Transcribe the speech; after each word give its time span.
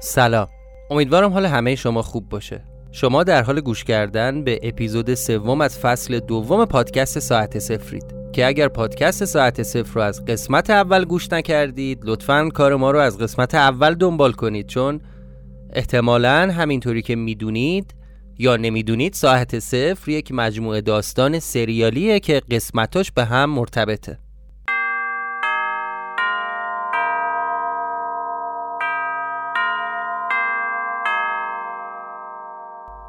سلام. 0.00 0.48
امیدوارم 0.90 1.32
حال 1.32 1.46
همه 1.46 1.74
شما 1.74 2.02
خوب 2.02 2.28
باشه. 2.28 2.64
شما 2.92 3.24
در 3.24 3.42
حال 3.42 3.60
گوش 3.60 3.84
کردن 3.84 4.44
به 4.44 4.60
اپیزود 4.62 5.14
سوم 5.14 5.60
از 5.60 5.78
فصل 5.78 6.20
دوم 6.20 6.64
پادکست 6.64 7.18
ساعت 7.18 7.58
سفرید 7.58 8.14
که 8.32 8.46
اگر 8.46 8.68
پادکست 8.68 9.24
ساعت 9.24 9.62
صفر 9.62 9.94
رو 9.94 10.00
از 10.00 10.24
قسمت 10.24 10.70
اول 10.70 11.04
گوش 11.04 11.32
نکردید 11.32 11.98
لطفا 12.04 12.48
کار 12.54 12.76
ما 12.76 12.90
رو 12.90 12.98
از 12.98 13.18
قسمت 13.18 13.54
اول 13.54 13.94
دنبال 13.94 14.32
کنید 14.32 14.66
چون 14.66 15.00
احتمالا 15.72 16.52
همینطوری 16.52 17.02
که 17.02 17.16
می‌دونید 17.16 17.94
یا 18.38 18.56
نمی‌دونید 18.56 19.12
ساعت 19.12 19.58
صفر 19.58 20.10
یک 20.10 20.32
مجموعه 20.32 20.80
داستان 20.80 21.38
سریالیه 21.38 22.20
که 22.20 22.42
قسمتاش 22.50 23.12
به 23.12 23.24
هم 23.24 23.50
مرتبطه. 23.50 24.18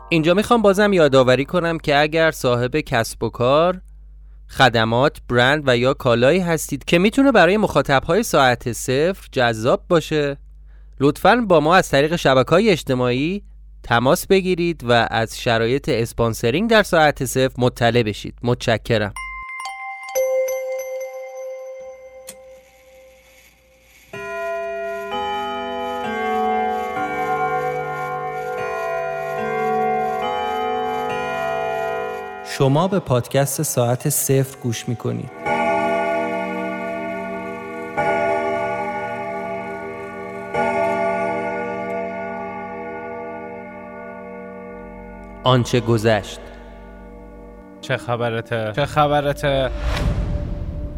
اینجا 0.10 0.34
می‌خوام 0.34 0.62
بازم 0.62 0.94
یادآوری 0.94 1.46
کنم 1.46 1.78
که 1.78 2.00
اگر 2.00 2.32
صاحب 2.32 2.80
کسب 2.80 3.24
و 3.24 3.30
کار 3.30 3.82
خدمات، 4.50 5.18
برند 5.30 5.64
و 5.68 5.78
یا 5.78 5.94
کالایی 5.94 6.40
هستید 6.40 6.86
که 6.86 7.00
می‌تونه 7.00 7.32
برای 7.32 7.58
مخاطبهای 7.58 8.24
ساعت 8.24 8.72
صفر 8.72 9.28
جذاب 9.32 9.84
باشه 9.90 10.38
لطفا 11.00 11.46
با 11.48 11.60
ما 11.60 11.76
از 11.76 11.90
طریق 11.90 12.16
شبکه 12.16 12.50
های 12.50 12.70
اجتماعی 12.70 13.44
تماس 13.84 14.28
بگیرید 14.28 14.84
و 14.84 15.08
از 15.12 15.40
شرایط 15.40 15.90
اسپانسرینگ 15.90 16.70
در 16.70 16.84
ساعت 16.84 17.26
صفر 17.26 17.54
مطلع 17.58 18.04
بشید. 18.04 18.34
متشکرم. 18.44 19.14
شما 32.58 32.88
به 32.88 33.00
پادکست 33.00 33.62
ساعت 33.62 34.10
صفر 34.10 34.58
گوش 34.64 34.90
می‌کنید. 34.90 35.32
آنچه 45.44 45.80
گذشت. 45.80 46.40
چه 47.82 47.98
خبرته 47.98 48.72
چه 48.76 48.86
خبرته 48.86 49.70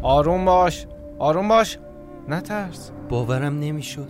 آروم 0.02 0.44
باش 0.44 0.86
آروم 1.18 1.48
باش. 1.48 1.78
نترس. 2.28 2.90
باورم 3.08 3.58
نمی‌شد. 3.58 4.08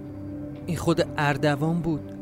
این 0.67 0.77
خود 0.77 1.03
اردوان 1.19 1.81
بود. 1.83 2.20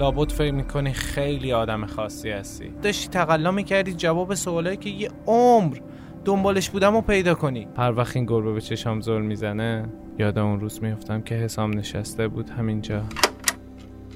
لابد 0.00 0.32
فکر 0.32 0.50
می‌کنی 0.52 0.92
خیلی 0.92 1.52
آدم 1.52 1.86
خاصی 1.86 2.30
هستی. 2.30 2.68
داشتی 2.82 3.08
تقلا 3.08 3.50
می‌کردی 3.50 3.94
جواب 3.94 4.34
سوالایی 4.34 4.76
که 4.76 4.90
یه 4.90 5.10
عمر 5.26 5.78
دنبالش 6.24 6.70
بودم 6.70 6.96
و 6.96 7.00
پیدا 7.00 7.34
کنی. 7.34 7.68
هر 7.76 7.92
وقت 7.92 8.16
این 8.16 8.26
گربه 8.26 8.52
به 8.52 8.60
چشام 8.60 9.00
زل 9.00 9.22
می‌زنه 9.22 9.88
یادم 10.18 10.46
اون 10.46 10.60
روز 10.60 10.82
میفتم 10.82 11.22
که 11.22 11.34
حسام 11.34 11.70
نشسته 11.78 12.28
بود 12.28 12.50
همینجا. 12.50 13.04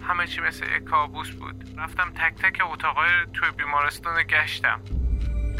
همه 0.02 0.26
چی 0.26 0.40
مثل 0.40 0.64
یک 0.76 0.84
کابوس 0.84 1.30
بود. 1.30 1.64
رفتم 1.78 2.12
تک 2.14 2.42
تک 2.42 2.58
اتاقای 2.72 3.10
توی 3.32 3.48
بیمارستان 3.56 4.14
گشتم. 4.22 4.80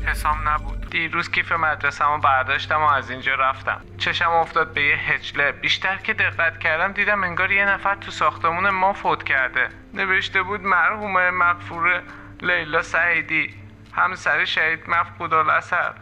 حسام 0.06 0.48
نبود. 0.48 0.91
دیروز 0.91 1.30
کیف 1.30 1.52
مدرسه‌مو 1.52 2.19
برداشتم 2.19 2.80
و 2.80 2.84
از 2.84 3.10
اینجا 3.10 3.34
رفتم. 3.34 3.80
چشم 3.98 4.30
افتاد 4.30 4.72
به 4.72 4.83
یه 4.83 4.96
هجله. 4.96 5.52
بیشتر 5.52 5.96
که 5.96 6.14
دقت 6.14 6.58
کردم 6.58 6.92
دیدم 6.92 7.24
انگار 7.24 7.52
یه 7.52 7.64
نفر 7.64 7.94
تو 7.94 8.11
ساختمون 8.11 8.70
ما 8.70 8.92
فوت 8.92 9.22
کرده. 9.22 9.69
نوشته 9.94 10.42
بود 10.42 10.61
مرحومه 10.61 11.30
مغفوره 11.30 12.02
لیلا 12.42 12.83
سعیدی. 12.83 13.55
همسر 13.92 14.45
شهید 14.45 14.80
مفقود 14.89 15.34
الاثر 15.34 15.95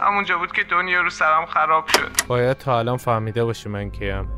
همونجا 0.00 0.38
بود 0.38 0.52
که 0.52 0.62
دنیا 0.62 1.00
رو 1.00 1.10
سرم 1.10 1.46
خراب 1.46 1.88
شد. 1.88 2.10
باید 2.28 2.58
تا 2.58 2.78
الان 2.78 2.96
فهمیده 2.96 3.44
باشی 3.44 3.68
من 3.68 3.90
کیم. 3.90 4.28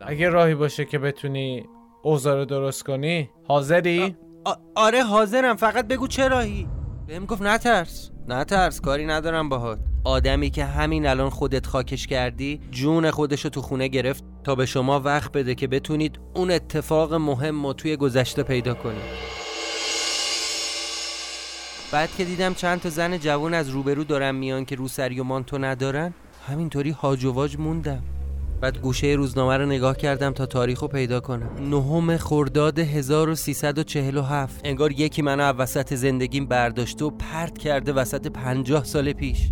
اگه 0.00 0.28
راهی 0.28 0.54
باشه 0.54 0.84
که 0.84 0.98
بتونی 0.98 1.66
اوضاع 2.02 2.36
رو 2.36 2.44
درست 2.44 2.84
کنی 2.84 3.30
حاضری؟ 3.48 4.16
آره 4.76 5.02
حاضرم. 5.02 5.56
فقط 5.56 5.88
بگو 5.88 6.08
چه 6.08 6.28
راهی؟ 6.28 6.68
بهم 7.12 7.26
گفت 7.26 7.42
نترس. 7.42 8.10
نترس 8.28 8.80
کاری 8.80 9.06
ندارم 9.06 9.48
باهات. 9.48 9.78
آدمی 10.04 10.50
که 10.50 10.64
همین 10.64 11.06
الان 11.06 11.30
خودت 11.30 11.66
خاکش 11.66 12.06
کردی 12.06 12.60
جون 12.70 13.10
خودشو 13.10 13.48
تو 13.48 13.62
خونه 13.62 13.88
گرفت 13.88 14.24
تا 14.44 14.54
به 14.54 14.66
شما 14.66 15.00
وقت 15.00 15.32
بده 15.32 15.54
که 15.54 15.66
بتونید 15.66 16.18
اون 16.34 16.50
اتفاق 16.50 17.14
مهم 17.14 17.66
رو 17.66 17.72
توی 17.72 17.96
گذشته 17.96 18.42
پیدا 18.42 18.74
کنید. 18.74 19.02
بعد 21.92 22.10
که 22.16 22.24
دیدم 22.24 22.54
چند 22.54 22.80
تا 22.80 22.90
زن 22.90 23.18
جوان 23.18 23.54
از 23.54 23.68
روبرو 23.68 24.04
دارن 24.04 24.34
میان 24.34 24.64
که 24.64 24.76
روسری 24.76 25.20
و 25.20 25.24
مانتو 25.24 25.58
ندارن 25.58 26.14
همینطوری 26.48 26.90
هاج 26.90 27.24
و 27.24 27.32
واج 27.32 27.58
موندم. 27.58 28.02
بعد 28.62 28.78
گوشه 28.78 29.06
روزنامه 29.06 29.56
رو 29.56 29.66
نگاه 29.66 29.96
کردم 29.96 30.32
تا 30.32 30.46
تاریخ 30.46 30.80
رو 30.80 30.88
پیدا 30.88 31.20
کنم. 31.20 31.50
نهم 31.60 32.16
خرداد 32.16 32.78
1347 32.78 34.60
انگار 34.64 34.92
یکی 34.92 35.22
منو 35.22 35.42
وسط 35.42 35.94
زندگیم 35.94 36.46
برداشته 36.46 37.04
و 37.04 37.10
پرت 37.10 37.58
کرده 37.58 37.92
وسط 37.92 38.26
پنجاه 38.26 38.84
سال 38.84 39.12
پیش. 39.12 39.50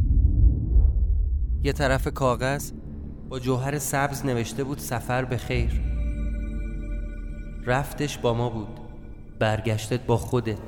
یه 1.62 1.72
طرف 1.72 2.09
کاغذ 2.09 2.72
با 3.28 3.38
جوهر 3.38 3.78
سبز 3.78 4.25
نوشته 4.25 4.65
بود 4.65 4.78
سفر 4.78 5.25
به 5.25 5.37
خیر. 5.37 5.81
رفتش 7.66 8.19
با 8.19 8.34
ما 8.34 8.49
بود. 8.49 8.81
برگشتت 9.38 10.00
با 10.06 10.16
خودت. 10.16 10.59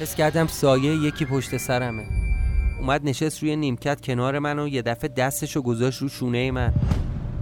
حس 0.00 0.14
کردم 0.14 0.46
سایه 0.46 0.94
یکی 0.94 1.24
پشت 1.24 1.56
سرمه. 1.56 2.23
اومد 2.80 3.00
نشست 3.04 3.42
روی 3.42 3.56
نیمکت 3.56 4.00
کنار 4.00 4.38
من 4.38 4.58
و 4.58 4.68
یه 4.68 4.82
دفعه 4.82 5.08
دستشو 5.08 5.62
گذاشت 5.62 6.02
رو 6.02 6.08
شونه 6.08 6.50
من. 6.50 6.72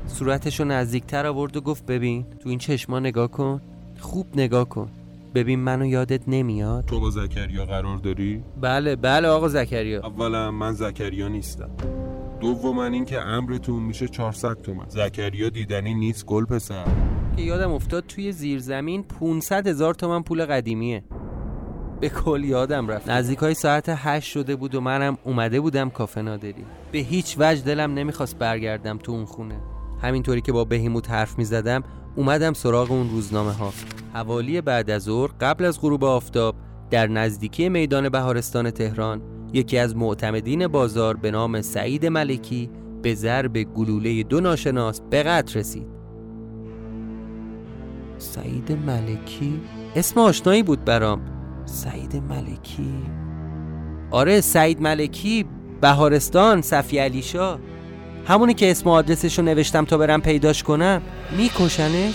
صورتشو 0.06 0.64
نزدیکتر 0.64 1.26
آورد 1.26 1.56
و 1.56 1.60
گفت 1.60 1.86
ببین 1.86 2.26
تو 2.40 2.48
این 2.48 2.58
چشما 2.58 3.00
نگاه 3.00 3.28
کن. 3.28 3.60
خوب 4.00 4.26
نگاه 4.34 4.68
کن. 4.68 4.88
ببین 5.34 5.60
منو 5.60 5.86
یادت 5.86 6.20
نمیاد. 6.26 6.84
تو 6.84 7.00
با 7.00 7.10
زکریا 7.10 7.64
قرار 7.64 7.96
داری؟ 7.96 8.42
بله 8.60 8.96
بله 8.96 9.28
آقا 9.28 9.48
زکریا. 9.48 10.00
اولا 10.00 10.50
من 10.50 10.72
زکریا 10.72 11.28
نیستم. 11.28 11.70
دوم 12.40 12.76
من 12.76 12.92
این 12.92 13.04
که 13.04 13.20
امرتون 13.20 13.82
میشه 13.82 14.08
400 14.08 14.62
تومن. 14.62 14.84
زکریا 14.88 15.48
دیدنی 15.48 15.94
نیست 15.94 16.26
گل 16.26 16.44
پسر. 16.44 16.84
که 17.36 17.42
یادم 17.42 17.72
افتاد 17.72 18.04
توی 18.06 18.32
زیرزمین 18.32 19.02
500 19.02 19.66
هزار 19.66 19.94
تومن 19.94 20.22
پول 20.22 20.44
قدیمیه. 20.44 21.04
به 22.02 22.08
کل 22.08 22.44
یادم 22.44 22.88
رفت. 22.88 23.10
نزدیک 23.10 23.38
های 23.38 23.54
ساعت 23.54 23.84
هشت 23.88 24.30
شده 24.30 24.56
بود 24.56 24.74
و 24.74 24.80
منم 24.80 25.18
اومده 25.24 25.60
بودم 25.60 25.90
کافه 25.90 26.22
نادری. 26.22 26.64
به 26.92 26.98
هیچ 26.98 27.36
وجه 27.38 27.62
دلم 27.62 27.94
نمی‌خواست 27.94 28.38
برگردم 28.38 28.98
تو 28.98 29.12
اون 29.12 29.24
خونه. 29.24 29.60
همینطوری 30.02 30.40
که 30.40 30.52
با 30.52 30.64
بهیموت 30.64 31.10
حرف 31.10 31.38
می‌زدم 31.38 31.82
اومدم 32.16 32.52
سراغ 32.52 32.90
اون 32.92 33.10
روزنامه 33.10 33.52
ها 33.52 33.72
حوالی 34.12 34.60
بعد 34.60 34.90
از 34.90 35.02
ظهر 35.02 35.30
قبل 35.40 35.64
از 35.64 35.80
غروب 35.80 36.04
آفتاب 36.04 36.54
در 36.90 37.06
نزدیکی 37.06 37.68
میدان 37.68 38.08
بهارستان 38.08 38.70
تهران 38.70 39.22
یکی 39.52 39.78
از 39.78 39.96
معتمدین 39.96 40.66
بازار 40.66 41.16
به 41.16 41.30
نام 41.30 41.60
سعید 41.60 42.06
ملکی 42.06 42.70
به 43.02 43.14
ضرب 43.14 43.62
گلوله 43.62 44.22
دو 44.22 44.40
ناشناس 44.40 45.00
به 45.10 45.22
قتل 45.22 45.58
رسید. 45.58 45.86
سعید 48.18 48.72
ملکی؟ 48.86 49.60
اسم 49.96 50.20
آشنایی 50.20 50.62
بود 50.62 50.84
برام. 50.84 51.41
سعید 51.64 52.16
ملکی. 52.16 53.02
آره 54.10 54.40
سعید 54.40 54.80
ملکی 54.80 55.44
بهارستان 55.80 56.62
صفی 56.62 56.98
علیشا 56.98 57.58
همونی 58.26 58.54
که 58.54 58.70
اسم 58.70 58.88
آدرسش 58.88 59.38
رو 59.38 59.44
نوشتم 59.44 59.84
تا 59.84 59.98
برم 59.98 60.20
پیداش 60.20 60.62
کنم. 60.62 61.02
میکشنش؟ 61.36 62.14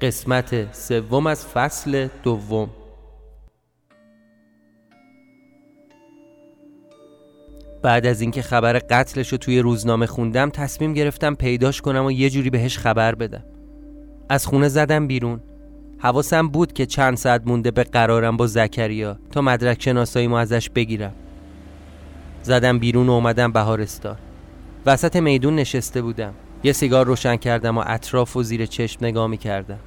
قسمت 0.00 0.74
سوم 0.74 1.26
از 1.26 1.46
فصل 1.46 2.08
دوم. 2.22 2.70
بعد 7.82 8.06
از 8.06 8.20
اینکه 8.20 8.42
خبر 8.42 8.72
قتلش 8.78 9.28
رو 9.28 9.38
توی 9.38 9.58
روزنامه 9.58 10.06
خوندم 10.06 10.50
تصمیم 10.50 10.94
گرفتم 10.94 11.34
پیداش 11.34 11.80
کنم 11.80 12.04
و 12.04 12.12
یه 12.12 12.30
جوری 12.30 12.50
بهش 12.50 12.78
خبر 12.78 13.14
بدم. 13.14 13.44
از 14.28 14.46
خونه 14.46 14.68
زدم 14.68 15.06
بیرون. 15.06 15.40
حواسم 15.98 16.48
بود 16.48 16.72
که 16.72 16.86
چند 16.86 17.16
ساعت 17.16 17.42
مونده 17.46 17.70
به 17.70 17.84
قرارم 17.84 18.36
با 18.36 18.46
زکریا 18.46 19.18
تا 19.30 19.40
مدرک 19.40 19.82
شناسایی 19.82 20.26
ما 20.26 20.38
ازش 20.38 20.70
بگیرم. 20.70 21.12
زدم 22.42 22.78
بیرون 22.78 23.08
و 23.08 23.12
اومدم 23.12 23.52
بهارستان. 23.52 24.16
وسط 24.86 25.16
میدون 25.16 25.56
نشسته 25.56 26.02
بودم. 26.02 26.34
یه 26.64 26.72
سیگار 26.72 27.06
روشن 27.06 27.36
کردم 27.36 27.78
و 27.78 27.84
اطراف 27.86 28.36
و 28.36 28.42
زیر 28.42 28.66
چشم 28.66 29.04
نگاه 29.04 29.26
می 29.26 29.36
کردم 29.36 29.78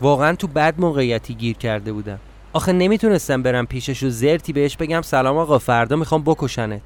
واقعا 0.00 0.34
تو 0.34 0.46
بد 0.46 0.74
موقعیتی 0.78 1.34
گیر 1.34 1.56
کرده 1.56 1.92
بودم. 1.92 2.18
آخه 2.52 2.72
نمی‌تونستم 2.72 3.42
برم 3.42 3.66
پیشش 3.66 4.02
و 4.02 4.10
زرتی 4.10 4.52
بهش 4.52 4.76
بگم 4.76 5.02
سلام 5.02 5.36
آقا 5.36 5.58
فردا 5.58 5.96
می‌خوام 5.96 6.22
بکشنت. 6.22 6.80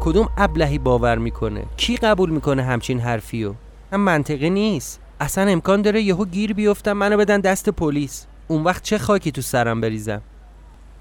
کدوم 0.00 0.28
ابلهی 0.38 0.78
باور 0.78 1.18
می‌کنه؟ 1.18 1.64
کی 1.76 1.96
قبول 1.96 2.30
می‌کنه 2.30 2.62
همچین 2.62 3.00
حرفیو؟ 3.00 3.54
هم 3.92 4.00
منطقی 4.00 4.50
نیست. 4.50 5.00
اصلا 5.20 5.50
امکان 5.50 5.82
داره 5.82 6.02
یهو 6.02 6.24
گیر 6.24 6.54
بیفتم 6.54 6.92
منو 6.92 7.16
بدن 7.16 7.40
دست 7.40 7.68
پلیس. 7.68 8.26
اون 8.48 8.64
وقت 8.64 8.82
چه 8.82 8.98
خاکی 8.98 9.32
تو 9.32 9.42
سرم 9.42 9.80
بریزم؟ 9.80 10.22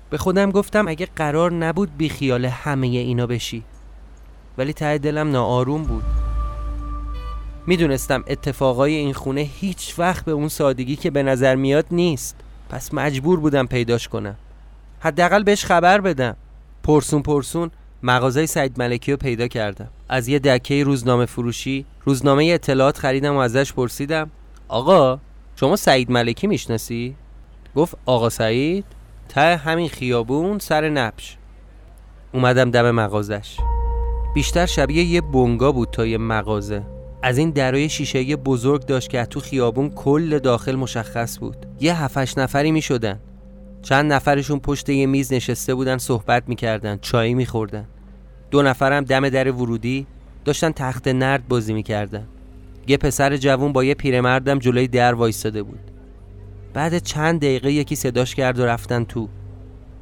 به 0.10 0.18
خودم 0.18 0.52
گفتم 0.52 0.88
اگه 0.88 1.08
قرار 1.16 1.54
نبود 1.54 1.98
بی 1.98 2.10
خیال 2.10 2.46
همه 2.46 2.88
اینا 2.88 3.28
بشی. 3.28 3.64
ولی 4.58 4.74
ته 4.74 4.98
دلم 4.98 5.32
ناآروم 5.32 5.84
بود. 5.84 6.04
می‌دونستم 7.72 8.24
اتفاقای 8.28 8.96
این 8.96 9.14
خونه 9.14 9.42
هیچ 9.42 9.96
وقت 9.98 10.26
به 10.26 10.32
اون 10.32 10.48
سادگی 10.48 10.96
که 10.96 11.12
به 11.12 11.24
نظر 11.24 11.56
میاد 11.56 11.86
نیست. 11.92 12.36
پس 12.70 12.94
مجبور 12.94 13.40
بودم 13.40 13.66
پیداش 13.66 14.08
کنم. 14.08 14.36
حداقل 15.00 15.44
بهش 15.44 15.66
خبر 15.66 16.02
بدم. 16.02 16.36
پرسون 16.84 17.22
پرسون 17.22 17.72
مغازه 18.04 18.46
سعید 18.46 18.80
ملکی 18.80 19.12
رو 19.12 19.18
پیدا 19.18 19.48
کردم. 19.48 19.88
از 20.10 20.28
یه 20.28 20.40
دکه 20.40 20.84
روزنامه 20.84 21.26
فروشی 21.26 21.86
روزنامه 22.06 22.46
اطلاعات 22.46 22.98
خریدم 22.98 23.36
و 23.36 23.38
ازش 23.38 23.74
پرسیدم 23.74 24.32
آقا 24.68 25.20
شما 25.56 25.76
سعید 25.76 26.12
ملکی 26.12 26.48
می‌شناسی؟ 26.48 27.16
گفت 27.76 27.96
آقا 28.06 28.30
سعید 28.30 28.86
ته 29.30 29.58
همین 29.58 29.90
خیابون 29.90 30.60
سر 30.60 30.90
نبش. 30.90 31.38
اومدم 32.34 32.72
دم 32.72 32.92
مغازش. 32.92 33.58
بیشتر 34.36 34.66
شبیه 34.66 35.04
یه 35.04 35.22
بونگا 35.22 35.72
بود 35.72 35.90
تا 35.92 36.06
یه 36.06 36.18
مغازه. 36.18 36.84
از 37.24 37.38
این 37.38 37.50
درای 37.50 37.90
شیشه 37.90 38.36
بزرگ 38.36 38.86
داشت 38.86 39.10
که 39.10 39.26
تو 39.26 39.40
خیابون 39.40 39.90
کل 39.90 40.40
داخل 40.40 40.76
مشخص 40.76 41.40
بود. 41.40 41.66
یه 41.80 42.04
هفتش 42.04 42.38
نفری 42.38 42.72
می 42.72 42.82
شدن 42.82 43.20
چند 43.82 44.14
نفرشون 44.14 44.60
پشت 44.60 44.90
یه 44.90 45.06
میز 45.06 45.34
نشسته 45.34 45.76
بودن 45.76 45.98
صحبت 45.98 46.44
می‌کردن 46.48 46.98
چایی 47.02 47.34
میخوردن. 47.34 47.88
دو 48.52 48.62
نفرم 48.62 49.04
دم 49.04 49.30
در 49.30 49.52
ورودی 49.52 50.08
داشتن 50.46 50.72
تخت 50.72 51.08
نرد 51.08 51.48
بازی 51.48 51.74
می‌کردن. 51.74 52.28
یه 52.88 52.98
پسر 52.98 53.38
جوون 53.38 53.74
با 53.74 53.84
یه 53.84 53.94
پیرمردم 53.94 54.60
جلوی 54.60 54.88
در 54.88 55.14
وایستاده 55.14 55.64
بود. 55.64 55.80
بعد 56.74 56.98
چند 56.98 57.40
دقیقه 57.40 57.72
یکی 57.72 57.96
صداش 57.96 58.36
کرد 58.36 58.60
و 58.60 58.66
رفتن 58.66 59.04
تو. 59.04 59.28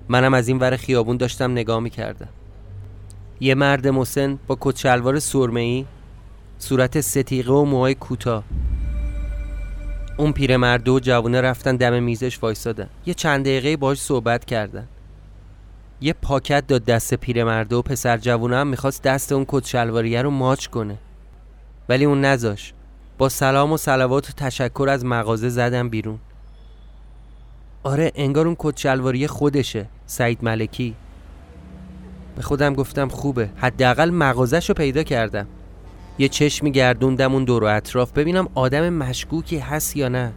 منم 0.10 0.34
از 0.34 0.48
این 0.48 0.60
ور 0.60 0.76
خیابون 0.76 1.18
داشتم 1.18 1.52
نگاه 1.52 1.80
می‌کردم. 1.80 2.30
یه 3.40 3.56
مرد 3.56 3.88
مسن 3.88 4.40
با 4.48 4.58
کت 4.62 4.78
شلوار 4.78 5.20
سرمه‌ای 5.20 5.86
صورت 6.62 7.02
ستیقه 7.02 7.54
و 7.54 7.66
موهای 7.66 7.96
کوتاه. 7.96 8.44
اون 10.18 10.32
پیرمرد 10.32 10.88
و 10.90 11.00
جوونه 11.00 11.42
رفتن 11.42 11.76
دم 11.76 12.04
میزش 12.04 12.44
وایسادن. 12.44 12.90
یه 13.06 13.14
چند 13.14 13.46
دقیقه 13.46 13.78
باش 13.78 14.02
صحبت 14.02 14.46
کردن. 14.46 14.88
یه 16.02 16.14
پاکت 16.14 16.68
داد 16.68 16.86
دست 16.86 17.14
پیرمرده 17.14 17.76
و 17.76 17.82
پسر 17.82 18.18
جوونه 18.18 18.56
هم 18.58 18.68
می‌خواست 18.68 19.04
دست 19.04 19.32
اون 19.32 19.46
کت 19.48 19.66
شلواریه 19.66 20.22
رو 20.22 20.30
ماچ 20.30 20.68
کنه. 20.68 20.98
ولی 21.90 22.06
اون 22.06 22.26
نذاش 22.26 22.74
با 23.18 23.30
سلام 23.30 23.72
و 23.72 23.78
سلوات 23.78 24.30
و 24.30 24.34
تشکر 24.38 24.90
از 24.92 25.06
مغازه 25.06 25.50
زدم 25.50 25.90
بیرون. 25.90 26.20
آره 27.84 28.12
انگار 28.16 28.48
اون 28.48 28.56
کت 28.60 28.78
شلواری 28.78 29.28
خودشه 29.28 29.86
سعید 30.06 30.40
ملکی. 30.44 30.96
به 32.36 32.42
خودم 32.42 32.74
گفتم 32.74 33.08
خوبه. 33.08 33.50
حداقل 33.56 34.10
مغازش 34.10 34.70
رو 34.70 34.76
پیدا 34.76 35.04
کردم. 35.04 35.48
یه 36.20 36.28
چشمی 36.28 36.72
گردوندم 36.72 37.34
اون 37.34 37.44
دور 37.44 37.64
و 37.64 37.68
اطراف 37.68 38.12
ببینم 38.12 38.48
آدم 38.56 38.90
مشکوکی 38.90 39.58
هست 39.58 39.98
یا 39.98 40.10
نه. 40.10 40.34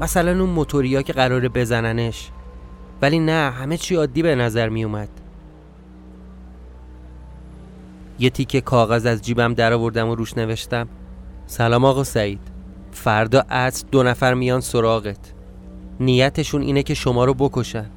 مثلا 0.00 0.30
اون 0.30 0.50
موتوریا 0.50 1.02
که 1.02 1.12
قراره 1.12 1.48
بزننش. 1.48 2.30
ولی 3.02 3.18
نه 3.18 3.50
همه 3.50 3.76
چی 3.76 3.94
عادی 3.94 4.22
به 4.22 4.34
نظر 4.34 4.68
می 4.68 4.84
اومد. 4.84 5.08
یه 8.18 8.30
تیکه 8.30 8.60
کاغذ 8.60 9.06
از 9.06 9.22
جیبم 9.22 9.54
در 9.54 9.72
آوردم 9.72 10.08
و 10.08 10.14
روش 10.14 10.36
نوشتم. 10.36 10.88
سلام 11.46 11.84
آقا 11.84 12.04
سعید. 12.04 12.40
فردا 12.92 13.44
عصر 13.50 13.86
دو 13.90 14.02
نفر 14.02 14.34
میان 14.34 14.60
سراغت. 14.60 15.32
نیتشون 16.00 16.62
اینه 16.62 16.82
که 16.82 16.94
شما 16.94 17.24
رو 17.24 17.34
بکشن. 17.34 17.90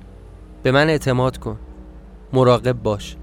به 0.64 0.72
من 0.72 0.90
اعتماد 0.90 1.38
کن. 1.38 1.60
مراقب 2.34 2.84
باش. 2.84 3.16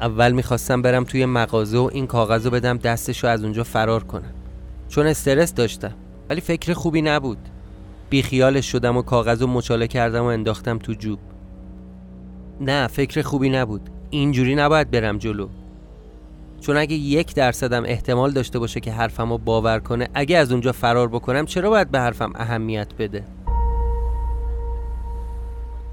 اول 0.00 0.32
می‌خواستم 0.32 0.82
برم 0.82 1.04
توی 1.04 1.26
مغازه 1.26 1.78
و 1.78 1.90
این 1.92 2.06
کاغذ 2.06 2.44
رو 2.44 2.50
بدم 2.50 2.76
دستش 2.78 3.24
رو 3.24 3.30
از 3.30 3.42
اونجا 3.42 3.64
فرار 3.64 4.04
کنم. 4.04 4.34
چون 4.88 5.06
استرس 5.06 5.54
داشتم 5.54 5.94
ولی 6.30 6.40
فکر 6.40 6.72
خوبی 6.72 7.02
نبود. 7.02 7.38
بیخیالش 8.10 8.72
شدم 8.72 8.96
و 8.96 9.02
کاغذ 9.02 9.42
رو 9.42 9.46
مچاله 9.46 9.86
کردم 9.86 10.22
و 10.22 10.26
انداختم 10.26 10.78
تو 10.78 10.92
جوب. 10.92 11.18
نه 12.60 12.86
فکر 12.86 13.22
خوبی 13.22 13.50
نبود. 13.50 13.90
اینجوری 14.10 14.54
نباید 14.54 14.90
برم 14.90 15.18
جلو. 15.18 15.48
چون 16.60 16.76
اگه 16.76 16.94
یک 16.96 17.34
درصدم 17.34 17.84
احتمال 17.84 18.30
داشته 18.30 18.58
باشه 18.58 18.80
که 18.80 18.92
حرفم 18.92 19.30
رو 19.30 19.38
باور 19.38 19.78
کنه 19.78 20.08
اگه 20.14 20.36
از 20.36 20.52
اونجا 20.52 20.72
فرار 20.72 21.08
بکنم 21.08 21.46
چرا 21.46 21.70
باید 21.70 21.90
به 21.90 22.00
حرفم 22.00 22.32
اهمیت 22.34 22.88
بده؟ 22.98 23.24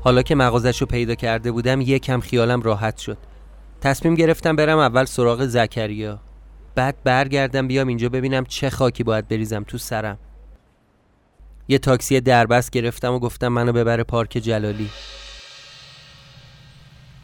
حالا 0.01 0.21
که 0.21 0.35
مغازش 0.35 0.81
رو 0.81 0.87
پیدا 0.87 1.15
کرده 1.15 1.51
بودم 1.51 1.81
یکم 1.81 2.19
خیالم 2.19 2.61
راحت 2.61 2.97
شد. 2.97 3.17
تصمیم 3.81 4.15
گرفتم 4.15 4.55
برم 4.55 4.77
اول 4.77 5.05
سراغ 5.05 5.45
زکریا. 5.45 6.19
بعد 6.75 6.95
برگردم 7.03 7.67
بیام 7.67 7.87
اینجا 7.87 8.09
ببینم 8.09 8.45
چه 8.45 8.69
خاکی 8.69 9.03
باید 9.03 9.27
بریزم 9.27 9.63
تو 9.63 9.77
سرم. 9.77 10.17
یه 11.67 11.77
تاکسی 11.77 12.21
دربست 12.21 12.71
گرفتم 12.71 13.13
و 13.13 13.19
گفتم 13.19 13.47
منو 13.47 13.73
ببره 13.73 14.03
پارک 14.03 14.29
جلالی. 14.29 14.89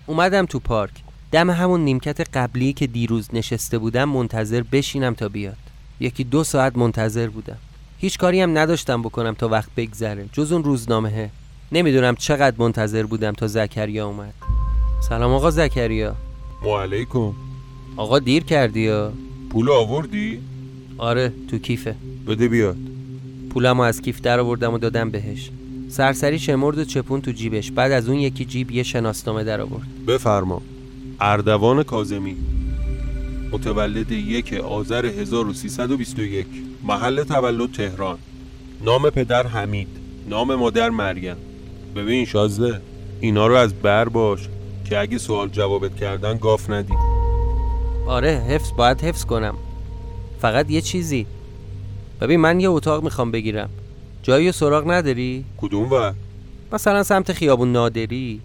اومدم 0.06 0.46
تو 0.46 0.60
پارک. 0.60 0.92
دم 1.32 1.50
همون 1.50 1.82
نیمکت 1.82 2.38
قبلی 2.38 2.74
که 2.74 2.88
دیروز 2.88 3.30
نشسته 3.34 3.78
بودم 3.78 4.10
منتظر 4.10 4.64
بشینم 4.72 5.14
تا 5.14 5.30
بیاد. 5.30 5.58
یکی 6.00 6.24
دو 6.24 6.44
ساعت 6.44 6.78
منتظر 6.78 7.28
بودم. 7.28 7.58
هیچ 7.98 8.18
کاری 8.18 8.42
هم 8.42 8.58
نداشتم 8.58 9.02
بکنم 9.02 9.34
تا 9.34 9.50
وقت 9.50 9.70
بگذره. 9.78 10.26
جز 10.34 10.52
اون 10.52 10.64
روزنامه. 10.64 11.30
نمی‌دونم 11.72 12.16
چقدر 12.16 12.56
منتظر 12.60 13.04
بودم 13.04 13.34
تا 13.34 13.48
زکریا 13.48 14.08
اومد. 14.08 14.34
سلام 15.10 15.34
آقا 15.34 15.52
زکریا. 15.52 16.31
علیکم 16.70 17.34
آقا 17.98 18.20
دیر 18.20 18.44
کردی 18.44 18.80
یا؟ 18.80 19.14
پول 19.50 19.70
آوردی؟ 19.70 20.40
آره 20.98 21.34
تو 21.48 21.58
کیفه. 21.58 21.96
بده 22.28 22.48
بیاد. 22.48 22.78
پولم 23.50 23.80
از 23.80 24.02
کیف 24.02 24.22
در 24.22 24.40
آوردم 24.40 24.74
و 24.74 24.78
دادم 24.78 25.10
بهش. 25.10 25.52
سرسری 25.90 26.40
شمرد 26.40 26.78
و 26.78 26.86
چپون 26.86 27.22
تو 27.22 27.32
جیبش. 27.32 27.72
بعد 27.72 27.92
از 27.92 28.10
اون 28.10 28.18
یکی 28.18 28.46
جیب 28.46 28.72
یه 28.72 28.84
شناسنامه 28.84 29.44
در 29.44 29.62
آورد. 29.62 30.06
بفرما. 30.08 30.62
اردوان 31.20 31.84
کازمی 31.84 32.36
متولد 33.52 34.12
یک 34.12 34.54
آذر 34.54 35.06
1321 35.06 36.46
محل 36.84 37.24
تولد 37.24 37.72
تهران. 37.72 38.18
نام 38.86 39.10
پدر 39.10 39.48
حمید. 39.48 39.88
نام 40.30 40.56
مادر 40.56 40.90
مریم. 40.90 41.36
ببین 41.96 42.26
شازده 42.26 42.82
اینا 43.20 43.48
رو 43.48 43.56
از 43.56 43.74
بر 43.74 44.10
باش. 44.10 44.50
که 44.92 45.00
اگه 45.00 45.18
سوال 45.18 45.50
جوابت 45.50 45.96
کردن 45.96 46.38
گاف 46.38 46.70
ندی. 46.70 46.94
آره 48.08 48.30
حفظ 48.30 48.72
باید 48.78 49.02
حفظ 49.02 49.26
کنم. 49.26 49.56
فقط 50.40 50.72
یه 50.72 50.82
چیزی. 50.82 51.26
ببین 52.22 52.40
من 52.40 52.60
یه 52.60 52.70
اتاق 52.70 53.04
می‌خوام 53.04 53.32
بگیرم. 53.32 53.70
جایی 54.24 54.52
سراغ 54.52 54.92
نداری؟ 54.92 55.46
کدوم 55.58 55.94
و؟ 55.94 56.12
مثلا 56.72 57.04
سمت 57.04 57.34
خیابون 57.34 57.72
نادری؟ 57.72 58.42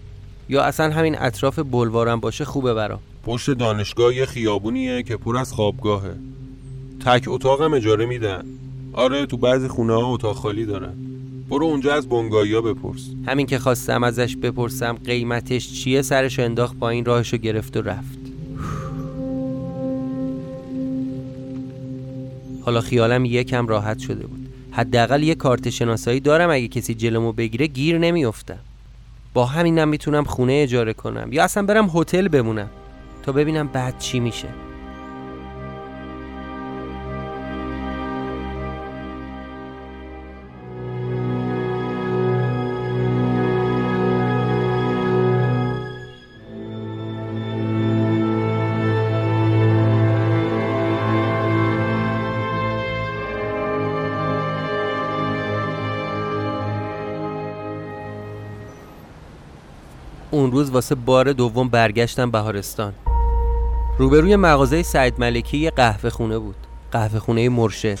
یا 0.49 0.63
اصلا 0.63 0.93
همین 0.93 1.19
اطراف 1.19 1.59
بلوارم 1.59 2.19
باشه 2.19 2.45
خوبه 2.45 2.73
برام. 2.73 2.99
پشت 3.25 3.51
دانشگاه 3.51 4.15
یه 4.15 4.25
خیابونیه 4.25 5.03
که 5.03 5.17
پر 5.17 5.37
از 5.37 5.53
خوابگاهه. 5.53 6.15
تک 7.05 7.23
اتاقم 7.27 7.73
اجاره 7.73 8.05
میدن. 8.05 8.45
آره 8.93 9.25
تو 9.25 9.37
بعضی 9.37 9.67
خونه 9.67 9.93
ها 9.93 10.13
اتاق 10.13 10.35
خالی 10.35 10.65
دارن. 10.65 11.06
برو 11.49 11.65
اونجا 11.65 11.93
از 11.93 12.09
بنگایا 12.09 12.61
بپرس. 12.61 13.09
همین 13.27 13.45
که 13.45 13.59
خواستم 13.59 14.03
ازش 14.03 14.35
بپرسم 14.35 14.97
قیمتش 15.05 15.73
چیه 15.73 16.01
سرش 16.01 16.39
انداخت 16.39 16.77
پایین 16.79 17.05
راهشو 17.05 17.37
گرفت 17.37 17.77
و 17.77 17.81
رفت. 17.81 18.19
حالا 22.61 22.81
خیالم 22.81 23.25
یکم 23.25 23.67
راحت 23.67 23.99
شده 23.99 24.27
بود. 24.27 24.47
حداقل 24.71 25.23
یه 25.23 25.35
کارت 25.35 25.69
شناسایی 25.69 26.19
دارم 26.19 26.49
اگه 26.49 26.67
کسی 26.67 26.95
جلومو 26.95 27.31
بگیره 27.31 27.67
گیر 27.67 27.97
نمیافتم. 27.97 28.59
با 29.33 29.45
همینم 29.45 29.87
می‌تونم 29.87 30.23
خونه 30.23 30.59
اجاره 30.63 30.93
کنم 30.93 31.33
یا 31.33 31.43
اصلا 31.43 31.63
برم 31.63 31.91
هتل 31.93 32.27
بمونم 32.27 32.69
تا 33.23 33.31
ببینم 33.31 33.67
بعد 33.67 33.99
چی 33.99 34.19
میشه. 34.19 34.47
اون 60.57 60.63
روز 60.65 60.73
واسه 60.73 60.95
بار 60.95 61.33
دوم 61.33 61.69
برگشتم 61.69 62.31
بهارستان. 62.31 62.93
روبروی 63.97 64.35
مغازه 64.35 64.83
سعید 64.83 65.19
ملکی 65.19 65.57
یه 65.57 65.69
قهوه 65.71 66.09
خونه 66.09 66.37
بود. 66.37 66.55
قهوه 66.91 67.19
خونه 67.19 67.49
مرشد. 67.49 67.99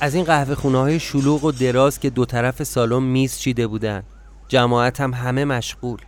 از 0.00 0.14
این 0.14 0.24
قهوه 0.24 0.54
خونه 0.54 0.78
های 0.78 1.00
شلوغ 1.00 1.44
و 1.44 1.52
دراز 1.52 2.00
که 2.00 2.10
دو 2.10 2.24
طرف 2.24 2.62
سالن 2.62 3.02
میز 3.02 3.38
چیده 3.38 3.66
بودن. 3.66 4.02
جماعت 4.48 5.00
هم 5.00 5.14
همه 5.14 5.44
مشغول. 5.44 5.98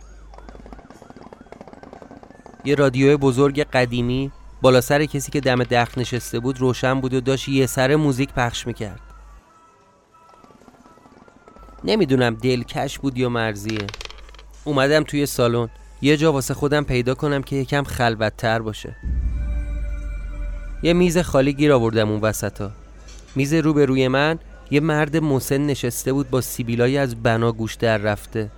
یه 2.65 2.75
رادیو 2.75 3.17
بزرگ 3.17 3.63
قدیمی 3.63 4.31
بالا 4.61 4.81
سر 4.81 5.05
کسی 5.05 5.31
که 5.31 5.39
دم 5.39 5.63
دخ 5.63 5.97
نشسته 5.97 6.39
بود 6.39 6.59
روشن 6.59 7.01
بود 7.01 7.13
و 7.13 7.21
داشت 7.21 7.49
یه 7.49 7.65
سر 7.65 7.95
موزیک 7.95 8.33
پخش 8.33 8.67
می‌کرد. 8.67 8.99
نمی‌دونم 11.83 12.35
دلکش 12.35 12.99
بود 12.99 13.17
یا 13.17 13.29
مرزیه. 13.29 13.87
اومدم 14.63 15.03
توی 15.03 15.25
سالن. 15.25 15.69
یه 16.01 16.17
جا 16.17 16.33
واسه 16.33 16.53
خودم 16.53 16.83
پیدا 16.83 17.13
کنم 17.13 17.43
که 17.43 17.55
یکم 17.55 17.83
خلوتتر 17.83 18.59
باشه. 18.59 18.95
یه 20.83 20.93
میز 20.93 21.17
خالی 21.17 21.53
گیر 21.53 21.73
آوردم 21.73 22.09
اون 22.09 22.21
وسطا. 22.21 22.71
میز 23.35 23.53
روبروی 23.53 24.07
من 24.07 24.39
یه 24.71 24.79
مرد 24.79 25.17
مسن 25.17 25.65
نشسته 25.65 26.13
بود 26.13 26.29
با 26.29 26.41
سیبیلای 26.41 26.97
از 26.97 27.23
بنا 27.23 27.51
گوش 27.51 27.75
در 27.75 27.97
رفته. 27.97 28.51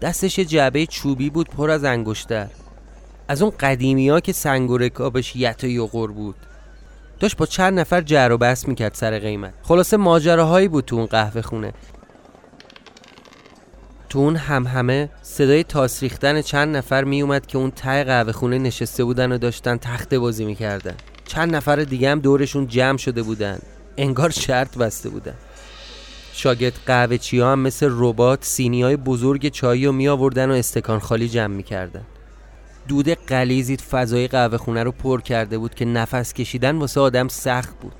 دستش 0.00 0.38
جعبه 0.38 0.86
چوبی 0.86 1.30
بود 1.30 1.48
پر 1.48 1.70
از 1.70 1.84
انگشتر. 1.84 2.46
از 3.28 3.42
اون 3.42 3.52
قدیمی 3.60 4.08
ها 4.08 4.20
که 4.20 4.32
سنگ 4.32 4.70
و 4.70 4.78
رکابش 4.78 5.36
یت 5.36 5.64
و 5.64 5.66
یقور 5.66 6.12
بود. 6.12 6.36
داشت 7.20 7.36
با 7.36 7.46
چند 7.46 7.80
نفر 7.80 8.00
جر 8.00 8.28
و 8.32 8.38
بس 8.38 8.68
می‌کرد 8.68 8.94
سر 8.94 9.18
قیمت. 9.18 9.54
خلاصه 9.62 9.96
ماجراهایی 9.96 10.68
بود 10.68 10.84
تو 10.84 10.96
اون 10.96 11.06
قهوه 11.06 11.42
خونه. 11.42 11.72
تو 14.14 14.20
اون 14.20 14.36
هم 14.36 14.66
همه 14.66 15.08
صدای 15.22 15.64
تاس 15.64 16.02
ریختن 16.02 16.42
چند 16.42 16.76
نفر 16.76 17.04
می 17.04 17.22
اومد 17.22 17.46
که 17.46 17.58
اون 17.58 17.70
ته 17.70 18.04
قهوه 18.04 18.32
خونه 18.32 18.58
نشسته 18.58 19.04
بودن 19.04 19.32
و 19.32 19.38
داشتن 19.38 19.76
تخت 19.76 20.14
بازی 20.14 20.44
می‌کردن. 20.44 20.94
چند 21.24 21.56
نفر 21.56 21.76
دیگه 21.76 22.10
هم 22.10 22.20
دورشون 22.20 22.66
جمع 22.66 22.98
شده 22.98 23.22
بودن. 23.22 23.58
انگار 23.96 24.30
شرط 24.30 24.78
بسته 24.78 25.08
بودن. 25.08 25.34
شاگرد 26.32 26.78
قهوه 26.86 27.18
چی 27.18 27.40
هم 27.40 27.58
مثل 27.58 27.88
ربات 27.90 28.44
سینی 28.44 28.82
های 28.82 28.96
بزرگ 28.96 29.48
چایی 29.48 29.86
رو 29.86 29.92
می 29.92 30.08
آوردن 30.08 30.50
و 30.50 30.54
استکان 30.54 30.98
خالی 30.98 31.28
جمع 31.28 31.54
می‌کردن. 31.54 32.04
دود 32.88 33.08
قلیزی 33.08 33.76
فضای 33.76 34.28
قهوه 34.28 34.56
خونه 34.56 34.82
رو 34.82 34.92
پر 34.92 35.20
کرده 35.20 35.58
بود 35.58 35.74
که 35.74 35.84
نفس 35.84 36.32
کشیدن 36.32 36.76
واسه 36.76 37.00
آدم 37.00 37.28
سخت 37.28 37.80
بود. 37.80 37.92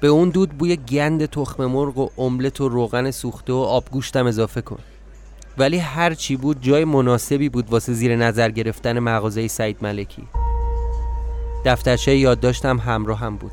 به 0.00 0.08
اون 0.08 0.28
دود 0.28 0.50
بوی 0.50 0.76
گند 0.76 1.26
تخم 1.26 1.66
مرغ 1.66 1.98
و 1.98 2.08
املت 2.18 2.60
و 2.60 2.68
روغن 2.68 3.10
سوخته 3.10 3.52
و 3.52 3.56
آبگوشتم 3.56 4.26
اضافه 4.26 4.60
کن. 4.60 4.78
ولی 5.58 5.78
هر 5.78 6.14
چی 6.14 6.36
بود 6.36 6.60
جای 6.60 6.84
مناسبی 6.84 7.48
بود 7.48 7.70
واسه 7.70 7.92
زیر 7.92 8.16
نظر 8.16 8.50
گرفتن 8.50 8.98
مغازه 8.98 9.48
سعید 9.48 9.76
ملکی. 9.82 10.28
دفترچه 11.64 12.16
یادداشتم 12.16 12.78
همراه 12.78 13.18
هم 13.18 13.36
بود. 13.36 13.52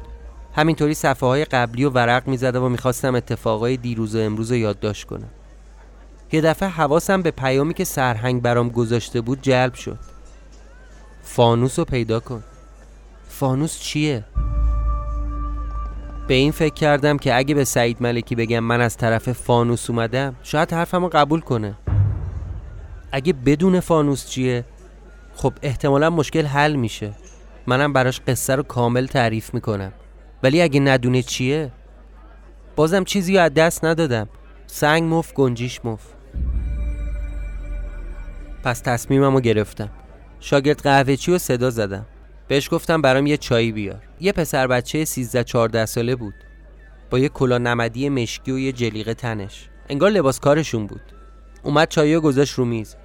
همینطوری 0.56 0.94
صفحه 0.94 1.30
های 1.30 1.46
قبلی 1.46 1.86
و 1.86 1.90
ورق 1.90 2.28
می‌زدم 2.28 2.64
و 2.64 2.70
می‌خواستم 2.70 3.16
اتفاقای 3.16 3.78
دیروز 3.78 4.16
و 4.16 4.20
امروز 4.20 4.52
رو 4.52 4.58
یادداشت 4.58 5.08
کنم. 5.08 5.30
یه 6.32 6.42
دفعه 6.42 6.70
حواسم 6.70 7.22
به 7.22 7.32
پیامی 7.32 7.74
که 7.74 7.84
سرهنگ 7.84 8.42
برام 8.42 8.70
گذاشته 8.70 9.22
بود 9.22 9.42
جلب 9.42 9.74
شد. 9.74 10.00
فانوس 11.24 11.80
رو 11.80 11.86
پیدا 11.86 12.20
کن. 12.20 12.44
فانوس 13.30 13.80
چیه؟ 13.80 14.24
به 16.28 16.34
این 16.34 16.52
فکر 16.52 16.74
کردم 16.74 17.18
که 17.18 17.36
اگه 17.36 17.56
به 17.56 17.64
سعید 17.64 17.98
ملکی 18.02 18.36
بگم 18.36 18.60
من 18.60 18.82
از 18.82 18.98
طرف 18.98 19.32
فانوس 19.32 19.90
اومدم 19.90 20.36
شاید 20.44 20.74
حرفمو 20.74 21.10
قبول 21.10 21.40
کنه. 21.40 21.76
اگه 23.12 23.34
بدون 23.34 23.80
فانوس 23.80 24.30
چیه؟ 24.30 24.66
خب 25.36 25.54
احتمالا 25.62 26.10
مشکل 26.10 26.46
حل 26.46 26.76
میشه. 26.76 27.12
منم 27.68 27.94
براش 27.94 28.22
قصه 28.28 28.56
رو 28.56 28.64
کامل 28.64 29.06
تعریف 29.06 29.54
می‌کنم. 29.54 29.92
ولی 30.44 30.62
اگه 30.62 30.80
ندونه 30.80 31.22
چیه؟ 31.22 31.72
بازم 32.76 33.04
چیزی 33.04 33.38
از 33.38 33.54
دست 33.54 33.86
ندادم. 33.86 34.30
سنگ 34.68 35.14
مف 35.14 35.34
گنجیش 35.34 35.86
مف 35.86 36.02
پس 38.64 38.80
تصمیمم 38.80 39.34
رو 39.34 39.42
گرفتم. 39.42 39.90
شاگرد 40.40 40.82
قهوه 40.82 41.16
چی 41.16 41.32
و 41.32 41.38
صدا 41.38 41.70
زدم. 41.70 42.06
بهش 42.48 42.70
گفتم 42.72 43.02
برام 43.02 43.28
یه 43.28 43.38
چایی 43.38 43.72
بیار. 43.72 44.02
یه 44.20 44.32
پسر 44.32 44.68
بچه 44.68 45.06
13 45.06 45.44
14 45.44 45.86
ساله 45.86 46.16
بود. 46.16 46.34
با 47.10 47.20
یه 47.20 47.30
کلا 47.30 47.58
نمدی 47.58 48.10
مشکی 48.10 48.52
و 48.52 48.60
یه 48.60 48.72
جلیقه 48.72 49.14
تنش. 49.14 49.70
انگار 49.90 50.10
لباس 50.10 50.40
کارشون 50.40 50.88
بود. 50.88 51.02
اومد 51.64 51.88
چایی 51.88 52.16
و 52.16 52.22
گذاشت 52.22 52.54
رو 52.54 52.66
میز. 52.66 52.96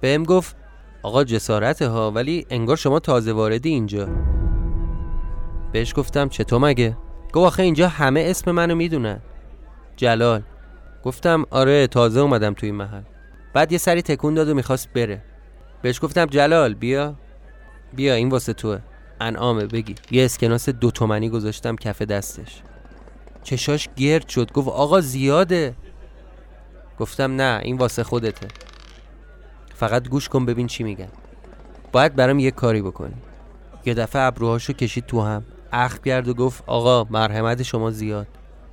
بهم 0.00 0.22
گفت 0.22 0.56
آقا 1.02 1.24
جسارت 1.24 1.82
ها 1.82 2.10
ولی 2.10 2.46
انگار 2.50 2.76
شما 2.76 3.00
تازه 3.00 3.32
واردی 3.32 3.68
اینجا. 3.68 4.08
بهش 5.72 5.94
گفتم 5.96 6.28
چطور 6.28 6.60
مگه؟ 6.60 6.96
گفت 7.32 7.46
آخه 7.46 7.62
اینجا 7.62 7.88
همه 7.88 8.20
اسم 8.20 8.50
منو 8.50 8.74
می‌دونن. 8.74 9.20
جلال. 9.96 10.42
گفتم 11.04 11.44
آره 11.50 11.86
تازه 11.86 12.20
اومدم 12.20 12.54
توی 12.54 12.68
این 12.68 12.76
محل. 12.76 13.02
بعد 13.54 13.72
یه 13.72 13.78
سری 13.78 14.02
تکون 14.02 14.34
داد 14.34 14.48
و 14.48 14.54
می‌خواست 14.54 14.92
بره. 14.92 15.22
بهش 15.82 16.00
گفتم 16.02 16.26
جلال 16.26 16.74
بیا. 16.74 17.14
بیا 17.94 18.14
این 18.14 18.28
واسه 18.28 18.52
توه 18.52 18.78
انعامه 19.20 19.66
بگی. 19.66 19.94
یه 20.10 20.24
اسکناس 20.24 20.68
دو 20.68 20.90
تومنی 20.90 21.28
گذاشتم 21.28 21.76
کف 21.76 22.02
دستش. 22.02 22.62
چشاش 23.42 23.88
گرد 23.96 24.28
شد. 24.28 24.52
گفت 24.52 24.68
آقا 24.68 25.00
زیاده. 25.00 25.74
گفتم 26.98 27.36
نه 27.40 27.60
این 27.62 27.76
واسه 27.76 28.02
خودته. 28.02 28.48
فقط 29.74 30.08
گوش 30.08 30.28
کن 30.28 30.46
ببین 30.46 30.66
چی 30.66 30.84
میگن. 30.84 31.08
باید 31.92 32.16
برام 32.16 32.38
یه 32.38 32.50
کاری 32.50 32.82
بکنی. 32.82 33.14
یه 33.86 33.94
دفعه 33.94 34.22
ابروهاشو 34.22 34.72
کشید 34.72 35.06
تو 35.06 35.20
هم. 35.20 35.44
اخ 35.72 35.98
کرد 36.00 36.28
و 36.28 36.34
گفت 36.34 36.64
آقا 36.66 37.04
مرحمت 37.10 37.62
شما 37.62 37.90
زیاد. 37.90 38.26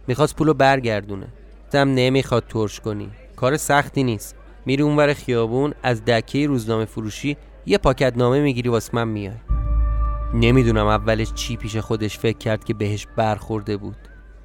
می‌خواست 0.08 0.36
پولو 0.36 0.54
برگردونه. 0.54 1.28
گفتم 1.66 1.94
نمی‌خواد 1.94 2.48
ترش 2.48 2.80
کنی. 2.80 3.10
کار 3.36 3.58
سختی 3.58 4.04
نیست. 4.04 4.36
میری 4.66 4.84
اونور 4.84 5.14
خیابون 5.14 5.74
از 5.84 6.06
دکه 6.06 6.48
روزنامه 6.48 6.86
فروشی 6.86 7.38
یه 7.66 7.78
پاکت 7.78 8.18
نامه 8.18 8.40
می‌گیری 8.40 8.70
واسه 8.70 8.90
من 8.94 9.08
میای. 9.08 9.36
نمی‌دونم 10.34 10.88
اولش 10.88 11.34
چی 11.34 11.58
پیش 11.58 11.78
خودش 11.78 12.20
فکر 12.20 12.38
کرد 12.38 12.64
که 12.64 12.74
بهش 12.74 13.08
برخورده 13.16 13.78
بود. 13.78 13.98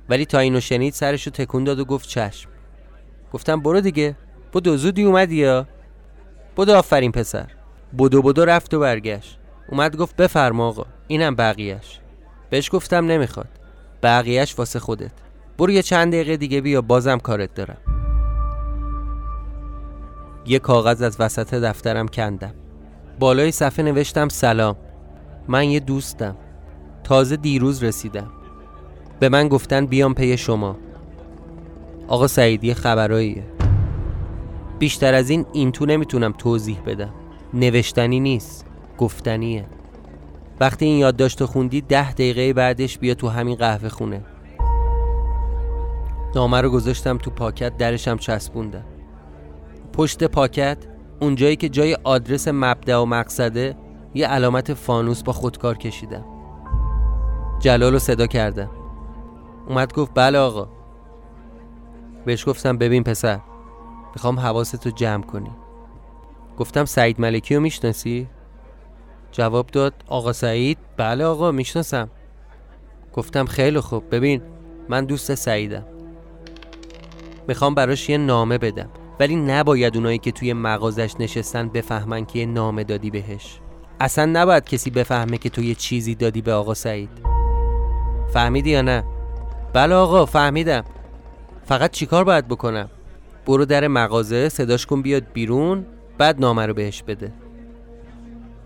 ولی 0.09 0.25
تا 0.25 0.39
اینو 0.39 0.61
شنید 0.61 0.93
سرشو 0.93 1.31
تکون 1.31 1.65
داد 1.65 1.79
و 1.79 1.85
گفت 1.85 2.09
چشم. 2.09 2.51
گفتم 3.33 3.61
برو 3.61 3.81
دیگه. 3.81 4.17
بدو 4.55 4.77
زودی 4.77 5.05
اومدی 5.05 5.37
یا؟ 5.37 5.67
بدو 6.57 6.75
آفرین 6.75 7.13
پسر. 7.13 7.51
بدو 7.99 8.23
بدو 8.23 8.45
رفت 8.45 8.75
و 8.75 8.81
برگشت. 8.81 9.39
اومد 9.69 9.97
گفت 9.97 10.17
بفرما 10.17 10.69
آقا 10.69 10.87
اینم 11.09 11.35
بقیهش 11.35 12.01
بهش 12.51 12.71
گفتم 12.73 13.07
نمی‌خواد. 13.07 13.49
بقیهش 14.03 14.59
واسه 14.59 14.79
خودت. 14.79 15.13
برو 15.59 15.71
یه 15.71 15.83
چند 15.83 16.13
دقیقه 16.13 16.37
دیگه 16.37 16.61
بیا 16.61 16.83
بازم 16.83 17.19
کارت 17.19 17.55
دارم. 17.55 17.79
یه 20.47 20.59
کاغذ 20.59 21.03
از 21.03 21.17
وسط 21.21 21.55
دفترم 21.55 22.09
کندم. 22.09 22.55
بالای 23.19 23.53
صفحه 23.53 23.85
نوشتم 23.85 24.29
سلام. 24.29 24.77
من 25.49 25.65
یه 25.65 25.81
دوستم. 25.81 26.37
تازه 27.05 27.37
دیروز 27.37 27.83
رسیدم. 27.85 28.31
به 29.21 29.29
من 29.29 29.49
گفتن 29.49 29.87
بیام 29.87 30.15
پی 30.15 30.37
شما. 30.37 30.77
آقا 32.09 32.27
سعیدی 32.27 32.75
خبراییه. 32.75 33.45
بیشتر 34.79 35.15
از 35.15 35.31
این 35.31 35.47
این 35.53 35.73
تو 35.73 35.87
نمی‌تونم 35.87 36.33
توضیح 36.33 36.79
بدم. 36.87 37.15
نوشتنی 37.55 38.21
نیست 38.21 38.67
گفتنیه. 38.99 39.67
وقتی 40.61 40.85
این 40.85 40.99
یادداشت 40.99 41.45
خوندی 41.45 41.81
ده 41.81 42.13
دقیقه 42.13 42.53
بعدش 42.53 42.99
بیا 42.99 43.15
تو 43.15 43.29
همین 43.29 43.57
قهوه 43.57 43.89
خونه. 43.89 44.25
نامه 46.35 46.61
رو 46.61 46.71
گذاشتم 46.71 47.19
تو 47.19 47.31
پاکت 47.31 47.77
درشم 47.77 48.17
چسبوندم. 48.17 48.85
پشت 49.93 50.25
پاکت 50.25 50.79
اونجایی 51.21 51.57
که 51.57 51.69
جای 51.69 51.97
آدرس 52.05 52.49
مبدع 52.49 52.99
و 52.99 53.05
مقصده 53.05 53.77
یه 54.15 54.27
علامت 54.27 54.75
فانوس 54.75 55.23
با 55.23 55.33
خودکار 55.33 55.79
کشیدم. 55.79 56.25
جلال 57.61 57.93
رو 57.93 57.99
صدا 57.99 58.27
کردم 58.27 58.71
اومد 59.69 59.93
گفت 59.93 60.11
بله 60.15 60.39
آقا. 60.39 60.69
بهش 62.25 62.49
گفتم 62.49 62.79
ببین 62.79 63.05
پسر 63.05 63.41
می‌خوام 64.15 64.41
حواستو 64.41 64.91
جمع 64.91 65.23
کنی. 65.23 65.51
گفتم 66.59 66.85
سعید 66.85 67.21
ملکی 67.21 67.55
رو 67.55 67.61
می‌شناسی؟ 67.61 68.29
جواب 69.33 69.67
داد 69.67 69.95
آقا 70.09 70.33
سعید 70.33 70.79
بله 70.97 71.25
آقا 71.25 71.51
می‌شناسم. 71.51 72.09
گفتم 73.15 73.45
خیلی 73.45 73.81
خوب 73.81 74.05
ببین 74.11 74.43
من 74.89 75.05
دوست 75.05 75.35
سعیدم. 75.35 75.85
می‌خوام 77.49 77.75
براش 77.75 78.09
یه 78.09 78.19
نامه 78.19 78.59
بدم. 78.59 78.89
ولی 79.21 79.37
نباید 79.37 79.97
اونایی 79.97 80.19
که 80.19 80.33
توی 80.33 80.53
مغازش 80.53 81.15
نشستن 81.21 81.69
بفهمن 81.69 82.25
که 82.25 82.39
یه 82.39 82.47
نامه 82.47 82.85
دادی 82.85 83.11
بهش. 83.11 83.61
اصلا 84.01 84.25
نباید 84.25 84.65
کسی 84.65 84.91
بفهمه 84.91 85.39
که 85.39 85.49
تو 85.49 85.63
یه 85.63 85.75
چیزی 85.75 86.15
دادی 86.15 86.43
به 86.43 86.53
آقا 86.53 86.75
سعید. 86.75 87.11
فهمیدی 88.33 88.71
یا 88.71 88.83
نه؟ 88.83 89.05
بله 89.73 89.95
آقا 89.95 90.27
فهمیدم. 90.27 90.85
فقط 91.65 91.91
چیکار 91.91 92.25
باید 92.25 92.49
بکنم؟ 92.49 92.89
برو 93.47 93.65
در 93.65 93.89
مغازه 93.89 94.49
صداش 94.49 94.87
کن 94.87 95.03
بیاد 95.03 95.25
بیرون 95.33 95.87
بعد 96.19 96.41
نامه 96.41 96.67
رو 96.67 96.75
بهش 96.75 97.03
بده. 97.03 97.33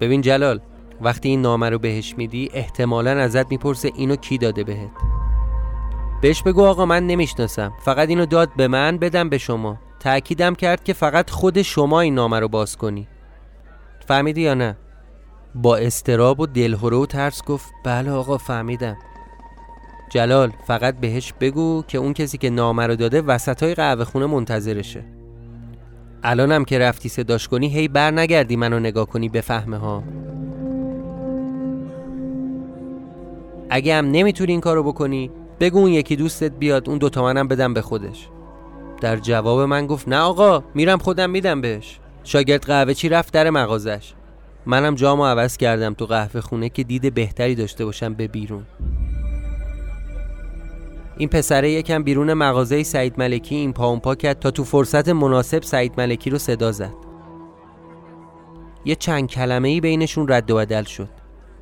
ببین 0.01 0.21
جلال 0.21 0.61
وقتی 1.01 1.29
این 1.29 1.43
نامه 1.43 1.71
رو 1.71 1.79
بهش 1.79 2.15
میدی 2.17 2.51
احتمالا 2.53 3.11
ازت 3.11 3.51
می‌پرسه 3.51 3.93
اینو 3.95 4.17
کی 4.17 4.39
داده 4.39 4.65
بهت. 4.65 4.91
بهش 6.23 6.43
بگو 6.43 6.65
آقا 6.65 6.87
من 6.87 7.07
نمی‌شناسم. 7.07 7.73
فقط 7.85 8.09
اینو 8.09 8.27
داد 8.27 8.51
به 8.57 8.69
من 8.69 8.99
بدم 8.99 9.29
به 9.29 9.39
شما. 9.39 9.79
تأکیدم 10.03 10.55
کرد 10.55 10.85
که 10.85 10.93
فقط 10.93 11.31
خود 11.31 11.63
شما 11.63 12.01
این 12.01 12.15
نامه 12.15 12.41
رو 12.41 12.49
باز 12.49 12.77
کنی. 12.77 13.09
فهمیدی 14.07 14.41
یا 14.41 14.55
نه؟ 14.55 14.77
با 15.55 15.77
استراب 15.77 16.41
و 16.41 16.47
دلهوره 16.47 16.97
و 16.97 17.07
ترس 17.07 17.45
گفت 17.45 17.73
بله 17.85 18.11
آقا 18.11 18.39
فهمیدم. 18.39 18.97
جلال 20.11 20.53
فقط 20.67 20.97
بهش 20.97 21.33
بگو 21.41 21.83
که 21.89 21.99
اون 21.99 22.15
کسی 22.15 22.39
که 22.39 22.51
نامه 22.51 22.87
رو 22.87 22.97
داده 22.97 23.21
وسط 23.21 23.63
های 23.63 23.75
قهوه 23.75 24.05
خونه 24.05 24.27
منتظرشه. 24.27 25.05
الانم 26.23 26.65
که 26.65 26.79
رفتی 26.79 27.09
صداش 27.09 27.49
کنی 27.49 27.69
هی 27.69 27.89
بر 27.89 28.11
نگردی 28.11 28.57
منو 28.57 28.81
نگاه 28.81 29.07
کنی 29.07 29.29
بفهمه 29.29 29.77
ها 29.77 30.03
اگه 33.71 33.95
هم 33.95 34.11
نمی‌تونی 34.11 34.53
این 34.53 34.61
کارو 34.61 34.83
بکنی 34.83 35.31
بگو 35.61 35.79
اون 35.79 35.91
یکی 35.91 36.17
دوستت 36.17 36.53
بیاد 36.53 36.89
اون 36.89 36.99
دوتا 36.99 37.23
منم 37.23 37.49
بدم 37.49 37.75
به 37.75 37.83
خودش. 37.83 38.29
در 39.03 39.17
جواب 39.17 39.61
من 39.61 39.87
گفت 39.87 40.09
نه 40.09 40.17
آقا 40.17 40.65
میرم 40.75 40.99
خودم 40.99 41.31
میدم 41.31 41.61
بهش. 41.61 41.99
شاگرد 42.25 42.65
قهوه 42.65 42.95
چی 42.95 43.09
رفت 43.09 43.33
در 43.33 43.51
مغازش. 43.51 44.13
منم 44.67 44.95
جامو 44.95 45.27
عوض 45.27 45.57
کردم 45.57 45.95
تو 45.95 46.07
قهوه 46.07 46.41
خونه 46.41 46.69
که 46.69 46.83
دید 46.83 47.15
بهتری 47.15 47.55
داشته 47.55 47.85
باشم 47.85 48.15
به 48.15 48.29
بیرون. 48.29 48.67
این 51.17 51.29
پسره 51.29 51.71
یکم 51.71 52.03
بیرون 52.03 52.33
مغازه 52.33 52.83
سعید 52.83 53.15
ملکی 53.19 53.55
این 53.55 53.73
پا 53.73 53.87
اون 53.87 54.01
پا 54.01 54.15
کرد 54.15 54.39
تا 54.39 54.51
تو 54.51 54.65
فرصت 54.65 55.09
مناسب 55.09 55.63
سعید 55.63 55.93
ملکی 55.99 56.31
رو 56.31 56.39
صدا 56.39 56.73
زد. 56.73 56.95
یه 58.85 58.95
چند 58.95 59.29
کلمه 59.29 59.69
ای 59.69 59.81
بینشون 59.81 60.27
رد 60.29 60.51
و 60.51 60.57
بدل 60.57 60.85
شد. 60.85 61.09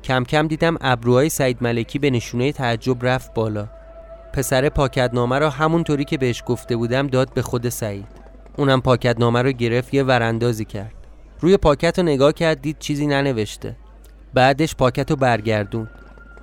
کم 0.03 0.23
کم 0.23 0.47
دیدم 0.47 0.77
ابروهای 0.81 1.29
سعید 1.29 1.57
ملکی 1.61 1.99
به 1.99 2.09
نشونه 2.09 2.51
تعجب 2.51 3.05
رفت 3.05 3.33
بالا. 3.33 3.67
پسر 4.33 4.69
پاکتنامه 4.69 5.39
رو 5.39 5.49
همونطوری 5.49 6.05
که 6.05 6.17
بهش 6.17 6.43
گفته 6.45 6.75
بودم 6.75 7.07
داد 7.07 7.33
به 7.33 7.41
خود 7.41 7.69
سعید. 7.69 8.07
اونم 8.57 8.81
پاکتنامه 8.81 9.41
رو 9.41 9.51
گرفت 9.51 9.93
یه 9.93 10.03
وراندازی 10.03 10.65
کرد. 10.65 10.93
روی 11.39 11.57
پاکت 11.57 11.99
رو 11.99 12.05
نگاه 12.05 12.33
کرد 12.33 12.61
دید 12.61 12.79
چیزی 12.79 13.07
ننوشته. 13.07 13.75
بعدش 14.33 14.75
پاکت 14.75 15.11
رو 15.11 15.15
برگردون 15.17 15.89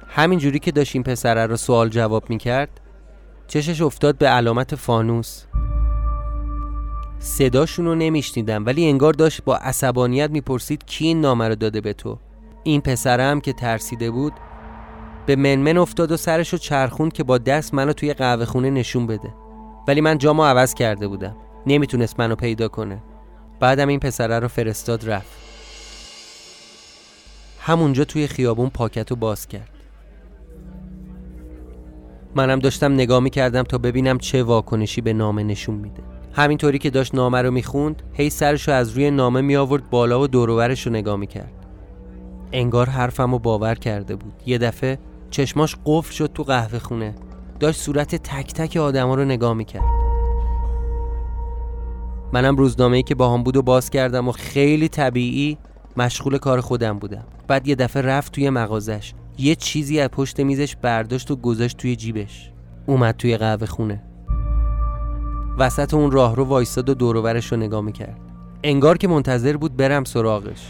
همینجوری 0.09 0.59
که 0.59 0.73
داشت 0.73 0.97
این 0.97 1.03
پسره 1.03 1.47
رو 1.47 1.57
سوال 1.57 1.89
جواب 1.89 2.31
می‌کرد 2.31 2.81
چشش 3.47 3.83
افتاد 3.83 4.19
به 4.19 4.27
علامت 4.27 4.75
فانوس. 4.75 5.45
صداشون 7.19 7.85
رو 7.85 7.95
نمیشنیدم 7.95 8.67
ولی 8.67 8.89
انگار 8.89 9.13
داشت 9.13 9.45
با 9.45 9.57
عصبانیت 9.57 10.31
می‌پرسید 10.31 10.85
کی 10.85 11.07
این 11.07 11.21
نامه 11.21 11.49
رو 11.49 11.55
داده 11.55 11.81
به 11.81 11.93
تو. 11.93 12.19
این 12.65 12.81
پسرم 12.81 13.41
که 13.41 13.53
ترسیده 13.53 14.11
بود 14.11 14.33
به 15.29 15.37
منمن 15.37 15.79
افتاد 15.79 16.13
و 16.13 16.17
سرش 16.17 16.49
رو 16.49 16.59
چرخوند 16.59 17.13
که 17.13 17.25
با 17.25 17.39
دست 17.39 17.75
منو 17.75 17.93
توی 17.93 18.15
قهوه 18.15 18.45
خونه 18.45 18.71
نشون 18.71 19.07
بده. 19.07 19.35
ولی 19.89 20.01
من 20.01 20.19
جامو 20.19 20.45
عوض 20.45 20.75
کرده 20.75 21.09
بودم. 21.09 21.37
نمی‌تونست 21.67 22.21
منو 22.21 22.35
پیدا 22.35 22.69
کنه. 22.69 23.03
بعدم 23.61 23.89
این 23.89 24.01
پسره 24.01 24.39
رو 24.39 24.49
فرستاد 24.49 25.11
رفت. 25.11 25.39
همونجا 27.61 28.05
توی 28.05 28.27
خیابون 28.27 28.69
پاکت 28.69 29.11
رو 29.11 29.17
باز 29.17 29.47
کرد. 29.47 29.71
منم 32.35 32.59
داشتم 32.59 32.93
نگاه 32.93 33.21
می‌کردم 33.21 33.63
تا 33.63 33.79
ببینم 33.79 34.19
چه 34.19 34.43
واکنشی 34.43 35.01
به 35.01 35.13
نامه 35.13 35.43
نشون 35.43 35.75
میده. 35.75 36.03
همینطوری 36.33 36.79
که 36.79 36.91
داشت 36.91 37.15
نامه 37.15 37.43
رو 37.43 37.51
می‌خوند 37.51 38.03
هی 38.13 38.31
سرش 38.31 38.69
رو 38.69 38.75
از 38.75 38.91
روی 38.91 39.11
نامه 39.11 39.41
می 39.41 39.57
آورد 39.57 39.91
بالا 39.91 40.21
و 40.21 40.27
دورورش 40.27 40.87
رو 40.87 40.93
نگاه 40.93 41.17
می‌کرد. 41.17 41.53
انگار 42.53 42.89
حرفم 42.89 43.33
رو 43.33 43.39
باور 43.39 43.75
کرده 43.75 44.17
بود. 44.17 44.33
یه 44.47 44.59
دفعه 44.59 44.99
چشماش 45.31 45.77
قفل 45.85 46.13
شد 46.13 46.31
تو 46.35 46.43
قهوه 46.43 46.79
خونه. 46.79 47.15
داشت 47.61 47.81
صورت 47.81 48.15
تک 48.15 48.55
تک 48.55 48.77
آدما 48.77 49.15
رو 49.15 49.25
نگاه 49.25 49.55
می‌کرد. 49.55 49.99
منم 52.33 52.57
روزنامه 52.57 52.97
ای 52.97 53.03
که 53.03 53.15
با 53.15 53.35
هم 53.35 53.43
بود 53.43 53.57
و 53.57 53.63
باز 53.63 53.91
کردم 53.91 54.29
و 54.29 54.33
خیلی 54.33 54.89
طبیعی 54.89 55.59
مشغول 55.97 56.39
کار 56.39 56.61
خودم 56.61 56.99
بودم. 56.99 57.25
بعد 57.49 57.69
یه 57.69 57.75
دفعه 57.75 58.03
رفت 58.03 58.33
توی 58.33 58.51
مغازش. 58.51 59.15
یه 59.39 59.55
چیزی 59.55 60.01
از 60.01 60.09
پشت 60.09 60.41
میزش 60.41 60.77
برداشت 60.77 61.31
و 61.31 61.37
گذاشت 61.37 61.77
توی 61.77 61.97
جیبش. 61.97 62.53
اومد 62.87 63.17
توی 63.17 63.37
قهوه 63.37 63.67
خونه. 63.67 64.03
وسط 65.59 65.95
اون 65.95 66.11
راه 66.11 66.37
رو 66.37 66.45
وایستاد 66.45 66.89
و 66.89 66.95
دوروورش 66.95 67.53
رو 67.53 67.59
نگاه 67.59 67.81
می‌کرد. 67.81 68.21
انگار 68.65 68.99
که 68.99 69.09
منتظر 69.09 69.57
بود 69.57 69.77
برم 69.77 70.05
سراغش. 70.05 70.67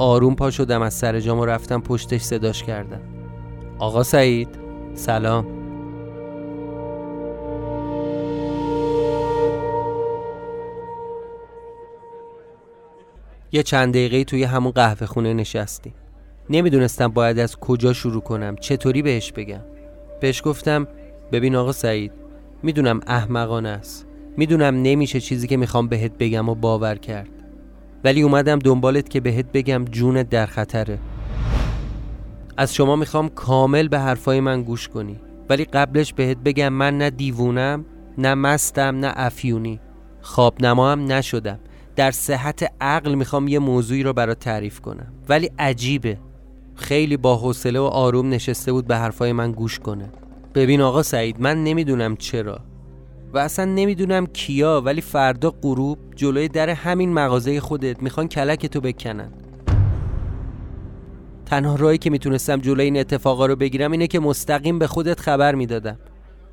آروم 0.00 0.34
پا 0.34 0.50
شدم 0.50 0.82
از 0.82 0.94
سر 0.94 1.20
جام 1.20 1.38
و 1.38 1.44
رفتم 1.44 1.80
پشتش 1.80 2.20
صداش 2.20 2.62
کردم. 2.62 3.00
آقا 3.78 4.02
سعید 4.02 4.48
سلام. 4.94 5.46
یه 13.52 13.62
چند 13.62 13.92
دقیقه 13.94 14.24
توی 14.24 14.44
همون 14.44 14.72
قهوه 14.72 15.06
خونه 15.06 15.34
نشستیم. 15.34 15.94
نمی‌دونستم 16.50 17.08
باید 17.08 17.38
از 17.38 17.56
کجا 17.56 17.92
شروع 17.92 18.22
کنم. 18.22 18.56
چطوری 18.56 19.02
بهش 19.02 19.32
بگم؟ 19.32 19.60
بهش 20.20 20.42
گفتم 20.44 20.88
ببین 21.32 21.56
آقا 21.56 21.72
سعید 21.72 22.12
می‌دونم 22.62 23.00
احمقانه 23.06 23.68
است. 23.68 24.06
می‌دونم 24.36 24.82
نمیشه 24.82 25.20
چیزی 25.20 25.46
که 25.46 25.56
می‌خوام 25.56 25.88
بهت 25.88 26.12
بگم 26.18 26.48
و 26.48 26.54
باور 26.54 26.94
کرد. 26.94 27.39
ولی 28.04 28.22
اومدم 28.22 28.58
دنبالت 28.58 29.08
که 29.08 29.20
بهت 29.20 29.52
بگم 29.52 29.84
جونت 29.84 30.28
در 30.28 30.46
خطره. 30.46 30.98
از 32.56 32.74
شما 32.74 32.96
می‌خوام 32.96 33.28
کامل 33.28 33.88
به 33.88 33.98
حرفای 33.98 34.40
من 34.40 34.62
گوش 34.62 34.88
کنی. 34.88 35.16
ولی 35.48 35.64
قبلش 35.64 36.12
بهت 36.12 36.36
بگم 36.36 36.68
من 36.68 36.98
نه 36.98 37.10
دیوونم 37.10 37.84
نه 38.18 38.34
مستم 38.34 38.96
نه 38.96 39.12
افیونی. 39.16 39.80
خواب 40.20 40.54
نما 40.64 40.92
هم 40.92 41.12
نشدم. 41.12 41.58
در 41.96 42.10
صحت 42.10 42.72
عقل 42.80 43.14
می‌خوام 43.14 43.48
یه 43.48 43.58
موضوعی 43.58 44.02
رو 44.02 44.12
برات 44.12 44.38
تعریف 44.38 44.80
کنم. 44.80 45.12
ولی 45.28 45.50
عجیبه. 45.58 46.18
خیلی 46.74 47.16
با 47.16 47.36
حوصله 47.36 47.80
و 47.80 47.82
آروم 47.82 48.28
نشسته 48.28 48.72
بود 48.72 48.86
به 48.86 48.96
حرفای 48.96 49.32
من 49.32 49.52
گوش 49.52 49.78
کنه. 49.78 50.08
ببین 50.54 50.80
آقا 50.80 51.02
سعید 51.02 51.40
من 51.40 51.64
نمی‌دونم 51.64 52.16
چرا. 52.16 52.60
و 53.32 53.38
اصلا 53.38 53.64
نمی‌دونم 53.64 54.26
کیا 54.26 54.80
ولی 54.80 55.00
فردا 55.00 55.50
غروب 55.62 55.98
جلوی 56.16 56.48
در 56.48 56.70
همین 56.70 57.12
مغازه 57.12 57.60
خودت 57.60 58.02
می‌خوان 58.02 58.28
کلک 58.28 58.66
تو 58.66 58.80
بکنن. 58.80 59.32
تنها 61.46 61.74
راهی 61.74 61.98
که 61.98 62.10
می‌تونستم 62.10 62.60
جلوی 62.60 62.84
این 62.84 62.96
اتفاقا 62.96 63.46
رو 63.46 63.56
بگیرم 63.56 63.92
اینه 63.92 64.06
که 64.06 64.20
مستقیم 64.20 64.78
به 64.78 64.86
خودت 64.86 65.20
خبر 65.20 65.54
می‌دادم. 65.54 65.98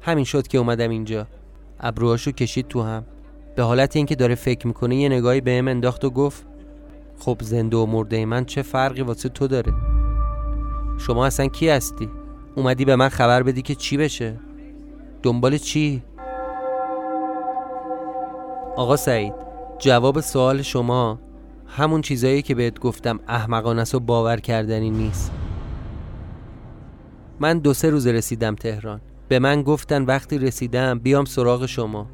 همین 0.02 0.24
شد 0.24 0.48
که 0.48 0.58
اومدم 0.58 0.90
اینجا. 0.90 1.28
ابروهاشو 1.80 2.32
کشید 2.32 2.68
تو 2.68 2.82
هم. 2.82 3.06
به 3.56 3.64
حالت 3.64 3.96
اینکه 3.96 4.16
داره 4.16 4.36
فکر 4.36 4.68
می‌کنه 4.68 4.96
یه 4.96 5.10
نگاهی 5.10 5.42
بهم 5.42 5.68
انداخت 5.68 6.06
و 6.06 6.10
گفت 6.10 6.46
خب 7.20 7.38
زنده 7.42 7.78
و 7.78 7.86
مرده 7.86 8.26
من 8.26 8.46
چه 8.46 8.62
فرقی 8.62 9.02
واسه 9.02 9.30
تو 9.30 9.48
داره؟ 9.48 9.74
شما 10.98 11.26
اصلا 11.26 11.48
کی 11.48 11.70
هستی؟ 11.70 12.10
اومدی 12.56 12.86
به 12.86 12.96
من 12.96 13.10
خبر 13.10 13.44
بدی 13.44 13.62
که 13.62 13.76
چی 13.76 13.98
بشه؟ 13.98 14.40
دنبال 15.24 15.58
چی؟ 15.58 16.04
آقا 18.78 18.96
سعید 18.96 19.34
جواب 19.80 20.20
سوال 20.20 20.62
شما 20.62 21.20
همون 21.68 22.02
چیزایی 22.02 22.42
که 22.42 22.56
بهت 22.56 22.80
گفتم 22.80 23.20
احمقانه 23.28 23.84
و 23.94 24.00
باور 24.00 24.38
کردنی 24.38 24.90
نیست. 24.90 25.32
من 27.40 27.60
دو 27.60 27.74
سه 27.74 27.90
روز 27.90 28.08
رسیدم 28.08 28.56
تهران. 28.56 29.02
به 29.28 29.40
من 29.40 29.62
گفتن 29.62 30.04
وقتی 30.04 30.38
رسیدم 30.38 31.00
بیام 31.00 31.26
سراغ 31.26 31.66
شما. 31.66 32.08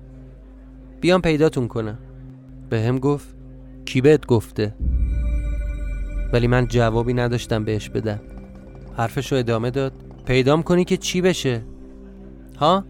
بیام 1.01 1.21
پیداتون 1.21 1.67
کنم. 1.67 1.97
به 2.69 2.81
هم 2.81 2.99
گفت 2.99 3.35
کی 3.85 4.01
بهت 4.01 4.25
گفته؟ 4.25 4.75
ولی 6.33 6.47
من 6.47 6.67
جوابی 6.67 7.13
نداشتم 7.13 7.63
بهش 7.63 7.89
بدم. 7.89 8.19
حرفش 8.97 9.31
رو 9.31 9.37
ادامه 9.37 9.71
داد. 9.71 9.93
پیدام 10.25 10.63
کنی 10.63 10.85
که 10.85 10.97
چی 10.97 11.21
بشه؟ 11.21 11.65
ها؟ 12.59 12.83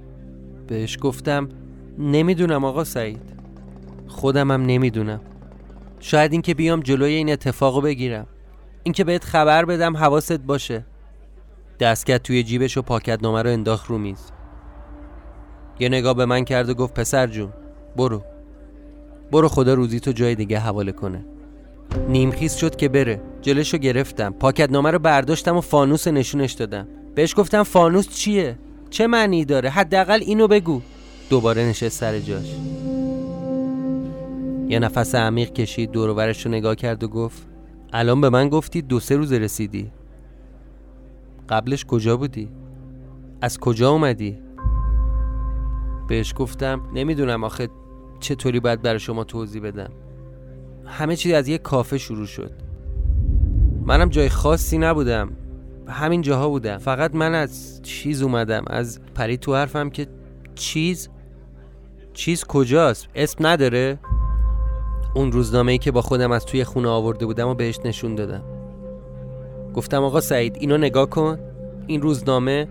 بهش 0.68 0.98
گفتم 1.02 1.50
نمی‌دونم 1.98 2.66
آقا 2.66 2.84
سعید. 2.84 3.43
خودمم 4.14 4.66
نمی‌دونم. 4.66 5.22
شاید 6.00 6.32
اینکه 6.32 6.54
بیام 6.54 6.80
جلوی 6.80 7.14
این 7.14 7.32
اتفاقو 7.32 7.82
بگیرم. 7.82 8.28
اینکه 8.84 9.04
بهت 9.04 9.24
خبر 9.24 9.66
بدم 9.66 9.98
حواست 9.98 10.40
باشه. 10.40 10.86
دستکت 11.80 12.24
توی 12.24 12.44
جیبش 12.44 12.78
و 12.78 12.82
پاکت 12.82 13.24
نامه 13.24 13.42
رو 13.42 13.50
انداخت 13.50 13.90
رو 13.90 13.98
میز. 13.98 14.20
یه 15.80 15.90
نگاه 15.90 16.14
به 16.14 16.26
من 16.26 16.46
کرد 16.46 16.70
و 16.70 16.74
گفت 16.74 16.94
پسر 16.94 17.28
جون 17.28 17.54
برو. 17.98 18.24
برو 19.32 19.48
خدا 19.48 19.74
روزی 19.74 20.00
تو 20.00 20.12
جای 20.12 20.36
دیگه 20.36 20.60
حواله 20.60 20.92
کنه. 20.92 21.26
نیمخیز 22.10 22.56
شد 22.56 22.76
که 22.76 22.90
بره. 22.90 23.22
جلشو 23.42 23.78
گرفتم. 23.78 24.34
پاکت 24.34 24.72
نامه 24.72 24.92
رو 24.92 25.00
برداشتم 25.00 25.58
و 25.58 25.62
فانوس 25.62 26.08
نشونش 26.08 26.52
دادم. 26.52 26.88
بهش 27.16 27.36
گفتم 27.38 27.64
فانوس 27.64 28.10
چیه؟ 28.10 28.60
چه 28.90 29.08
معنی 29.08 29.46
داره؟ 29.46 29.70
حداقل 29.70 30.20
اینو 30.22 30.48
بگو. 30.48 30.82
دوباره 31.30 31.66
نشست 31.66 32.00
سر 32.00 32.20
جاش. 32.20 32.46
یه 34.74 34.80
نفس 34.80 35.16
عمیق 35.16 35.54
کشید 35.54 35.92
دور 35.92 36.34
رو 36.44 36.52
نگاه 36.52 36.76
کرد 36.76 37.04
و 37.04 37.08
گفت 37.08 37.48
الان 37.94 38.22
به 38.22 38.30
من 38.30 38.50
گفتی 38.50 38.82
دو 38.82 39.00
سه 39.00 39.16
روز 39.16 39.34
رسیدی. 39.34 39.92
قبلش 41.50 41.86
کجا 41.86 42.18
بودی؟ 42.18 42.50
از 43.42 43.60
کجا 43.60 43.90
اومدی؟ 43.90 44.38
بهش 46.08 46.34
گفتم 46.38 46.82
نمی‌دونم 46.94 47.44
آخه 47.44 47.70
چطوری 48.20 48.60
باید 48.60 48.82
برای 48.82 49.00
شما 49.00 49.24
توضیح 49.24 49.62
بدم. 49.62 49.90
همه 50.86 51.16
چیز 51.16 51.34
از 51.34 51.48
یه 51.48 51.58
کافه 51.58 51.98
شروع 51.98 52.26
شد. 52.26 52.52
منم 53.86 54.10
جای 54.10 54.30
خاصی 54.30 54.78
نبودم. 54.78 55.32
همین 55.88 56.22
جاها 56.22 56.50
بودم. 56.50 56.78
فقط 56.78 57.16
من 57.16 57.34
از 57.34 57.82
چیز 57.84 58.22
اومدم. 58.22 58.64
از 58.68 59.00
پری 59.16 59.38
تو 59.38 59.56
حرفم 59.56 59.90
که 59.90 60.08
چیز؟ 60.56 61.10
چیز 62.14 62.44
کجاست؟ 62.44 63.08
اسم 63.16 63.48
نداره؟ 63.48 64.00
اون 65.14 65.32
روزنامه 65.32 65.72
ای 65.72 65.78
که 65.78 65.92
با 65.92 66.02
خودم 66.02 66.32
از 66.32 66.46
توی 66.46 66.64
خونه 66.64 66.90
آورده 66.90 67.26
بودم 67.26 67.48
و 67.48 67.54
بهش 67.54 67.80
نشون 67.86 68.16
دادم. 68.16 68.44
گفتم 69.74 70.04
آقا 70.04 70.22
سعید 70.22 70.58
اینو 70.60 70.78
نگاه 70.78 71.10
کن. 71.10 71.40
این 71.88 72.02
روزنامه 72.02 72.68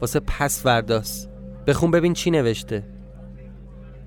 واسه 0.00 0.20
پس 0.20 0.66
ورداست 0.66 1.30
بخون 1.66 1.90
ببین 1.90 2.14
چی 2.14 2.30
نوشته. 2.30 2.84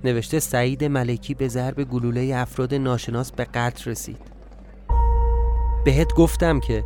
نوشته 0.04 0.40
سعید 0.40 0.84
ملکی 0.84 1.34
به 1.34 1.48
ضرب 1.48 1.84
گلوله 1.84 2.32
افراد 2.36 2.74
ناشناس 2.74 3.32
به 3.32 3.44
قتل 3.44 3.92
رسید. 3.92 4.36
بهت 5.86 6.14
گفتم 6.14 6.60
که 6.60 6.84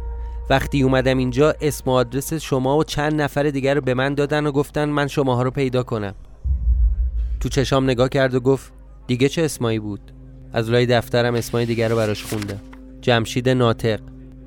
وقتی 0.50 0.82
اومدم 0.82 1.18
اینجا 1.18 1.54
اسم 1.62 1.90
و 1.90 1.94
آدرس 1.94 2.34
شما 2.34 2.78
و 2.78 2.84
چند 2.84 3.22
نفر 3.22 3.44
دیگر 3.44 3.76
رو 3.76 3.82
به 3.82 3.94
من 3.94 4.14
دادن 4.14 4.48
و 4.48 4.52
گفتن 4.52 4.90
من 4.90 5.08
شماها 5.08 5.44
رو 5.44 5.52
پیدا 5.52 5.84
کنم. 5.84 6.16
تو 7.40 7.50
چشام 7.50 7.84
نگاه 7.84 8.10
کرد 8.10 8.36
و 8.36 8.40
گفت 8.40 8.74
دیگه 9.08 9.30
چه 9.30 9.46
اسمایی 9.46 9.80
بود؟ 9.80 10.19
از 10.54 10.70
لای 10.70 10.86
دفترم 10.86 11.36
اسمای 11.36 11.66
دیگر 11.66 11.90
رو 11.90 11.96
براش 11.96 12.24
خوندم. 12.24 12.60
جمشید 13.02 13.50
ناطق 13.50 14.00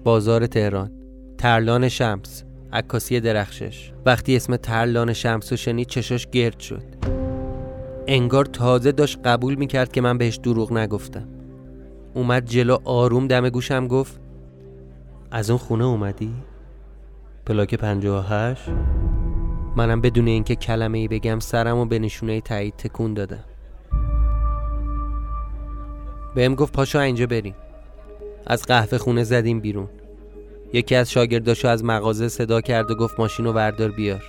بازار 0.04 0.46
تهران 0.46 0.90
ترلان 1.38 1.88
شمس 1.88 2.44
عکاسی 2.72 3.20
درخشش. 3.20 3.92
وقتی 4.06 4.36
اسم 4.36 4.56
ترلان 4.56 5.12
شمس 5.12 5.52
رو 5.52 5.56
شنید 5.56 5.86
چشاش 5.86 6.26
گرد 6.32 6.60
شد. 6.60 6.84
انگار 8.06 8.44
تازه 8.44 8.92
داشت 8.92 9.18
قبول 9.24 9.54
می‌کرد 9.54 9.92
که 9.92 10.00
من 10.00 10.18
بهش 10.18 10.36
دروغ 10.36 10.72
نگفتم. 10.72 11.28
اومد 12.14 12.46
جلو 12.46 12.78
آروم 12.84 13.26
دم 13.28 13.48
گوشم 13.48 13.88
گفت 13.88 14.20
از 15.30 15.50
اون 15.50 15.58
خونه 15.58 15.84
اومدی؟ 15.84 16.32
پلاک 17.46 17.74
58 17.74 18.62
منم 19.76 20.00
بدون 20.00 20.26
اینکه 20.26 20.56
کلمه 20.56 20.98
ای 20.98 21.08
بگم 21.08 21.38
سرم 21.38 21.78
و 21.78 21.84
به 21.84 21.98
نشونه 21.98 22.40
تایید 22.40 22.76
تکون 22.76 23.14
دادم. 23.14 23.44
بهم 26.34 26.54
گفت 26.54 26.72
پاشا 26.72 27.00
اینجا 27.00 27.26
بریم. 27.26 27.54
از 28.46 28.62
قهوه 28.62 28.98
خونه 28.98 29.24
زدیم 29.24 29.60
بیرون. 29.60 29.88
یکی 30.72 30.94
از 30.94 31.10
شاگرداشو 31.10 31.68
از 31.68 31.84
مغازه 31.84 32.28
صدا 32.28 32.60
کرد 32.60 32.90
و 32.90 32.94
گفت 32.94 33.20
ماشین 33.20 33.44
رو 33.44 33.52
وردار 33.52 33.90
بیار. 33.90 34.24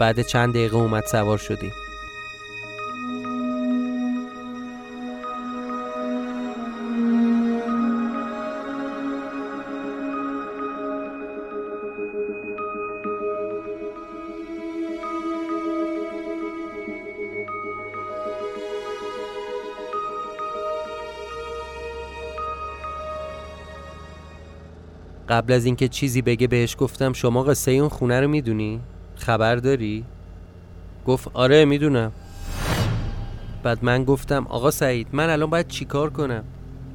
بعد 0.00 0.22
چند 0.22 0.50
دقیقه 0.50 0.76
اومد 0.76 1.04
سوار 1.06 1.38
شدیم. 1.38 1.72
قبل 25.32 25.52
از 25.52 25.64
اینکه 25.64 25.88
چیزی 25.88 26.22
بگه 26.22 26.46
بهش 26.46 26.76
گفتم 26.78 27.12
شما 27.12 27.42
قصه 27.42 27.70
اون 27.70 27.88
خونه 27.88 28.20
رو 28.20 28.28
می‌دونی؟ 28.28 28.80
خبر 29.14 29.56
داری؟ 29.56 30.04
گفت 31.06 31.28
آره 31.34 31.64
می‌دونم. 31.64 32.12
بعد 33.62 33.84
من 33.84 34.04
گفتم 34.04 34.46
آقا 34.48 34.70
سعید 34.70 35.06
من 35.12 35.30
الان 35.30 35.50
باید 35.50 35.68
چیکار 35.68 36.10
کنم؟ 36.10 36.44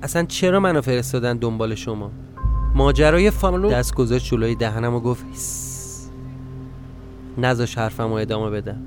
اصلا 0.03 0.23
چرا 0.23 0.59
منو 0.59 0.81
فرستادن 0.81 1.37
دنبال 1.37 1.75
شما؟ 1.75 2.11
ماجرای 2.75 3.31
فاملو 3.31 3.69
دست 3.69 3.95
گذاشت 3.95 4.25
جلوی 4.25 4.55
دهنم 4.55 4.95
و 4.95 4.99
گفت 4.99 5.25
نزاش 7.37 7.77
حرفم 7.77 8.07
رو 8.07 8.13
ادامه 8.13 8.49
بدم 8.49 8.81